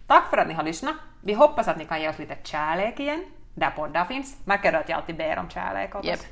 Tack 0.07 0.29
för 0.29 0.37
att 0.37 0.47
ni 0.47 0.53
har 0.53 0.63
lyssnat. 0.63 0.95
Vi 1.21 1.33
hoppas 1.33 1.67
att 1.67 1.77
ni 1.77 1.85
kan 1.85 2.01
ge 2.01 2.09
oss 2.09 2.19
lite 2.19 2.37
kärlek 2.43 2.99
igen, 2.99 3.25
där 3.59 3.69
poddar 3.69 4.05
finns. 4.05 4.37
Märker 4.45 4.71
du 4.71 4.77
att 4.77 4.89
jag 4.89 4.97
alltid 4.97 5.17
ber 5.17 5.37
om 5.37 5.49
kärlek 5.49 5.95
åt 5.95 6.05
Japp. 6.05 6.19
oss? 6.19 6.25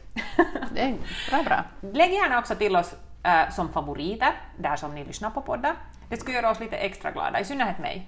Det 0.73 0.81
är 0.81 0.97
bra, 1.29 1.43
bra. 1.43 1.63
Lägg 1.93 2.13
gärna 2.13 2.39
också 2.39 2.55
till 2.55 2.75
oss 2.75 2.95
eh, 3.23 3.49
som 3.49 3.69
favoriter, 3.73 4.33
där 4.57 4.75
som 4.75 4.95
ni 4.95 5.05
lyssnar 5.05 5.29
på 5.29 5.41
poddar. 5.41 5.75
Det 6.09 6.17
skulle 6.17 6.35
göra 6.35 6.51
oss 6.51 6.59
lite 6.59 6.77
extra 6.77 7.11
glada, 7.11 7.39
i 7.39 7.45
synnerhet 7.45 7.79
mig. 7.79 8.07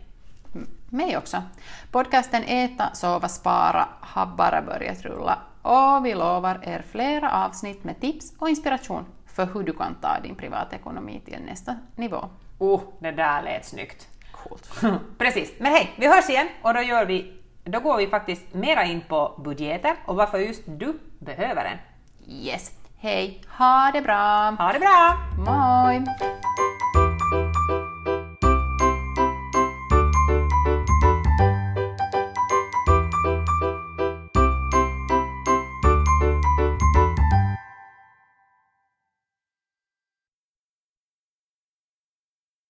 Mig 0.89 1.17
också. 1.17 1.43
Podcasten 1.91 2.43
Äta, 2.43 2.89
sova, 2.93 3.27
spara 3.27 3.87
har 4.01 4.25
bara 4.25 4.61
börjat 4.61 5.01
rulla 5.01 5.39
och 5.61 6.05
vi 6.05 6.13
lovar 6.13 6.59
er 6.63 6.83
flera 6.91 7.45
avsnitt 7.45 7.83
med 7.83 8.01
tips 8.01 8.33
och 8.39 8.49
inspiration 8.49 9.05
för 9.25 9.45
hur 9.45 9.63
du 9.63 9.73
kan 9.73 9.95
ta 9.95 10.19
din 10.23 10.35
privatekonomi 10.35 11.21
till 11.25 11.39
nästa 11.45 11.75
nivå. 11.95 12.29
Oh, 12.57 12.81
det 12.99 13.11
där 13.11 13.41
lät 13.41 13.65
snyggt. 13.65 14.07
Coolt. 14.31 14.69
Precis, 15.17 15.53
men 15.59 15.71
hej, 15.71 15.93
vi 15.97 16.07
hörs 16.07 16.29
igen 16.29 16.47
och 16.61 16.73
då, 16.73 16.81
gör 16.81 17.05
vi, 17.05 17.38
då 17.63 17.79
går 17.79 17.97
vi 17.97 18.07
faktiskt 18.07 18.53
mera 18.53 18.83
in 18.85 19.01
på 19.01 19.41
budgeter 19.43 19.95
och 20.05 20.15
varför 20.15 20.37
just 20.37 20.63
du 20.65 20.99
behöver 21.19 21.65
en. 21.65 21.77
Yes. 22.27 22.71
Hej, 22.97 23.41
ha 23.47 23.91
det 23.93 24.01
bra! 24.01 24.55
Ha 24.59 24.73
det 24.73 24.79
bra! 24.79 25.17
Moi! 25.45 26.05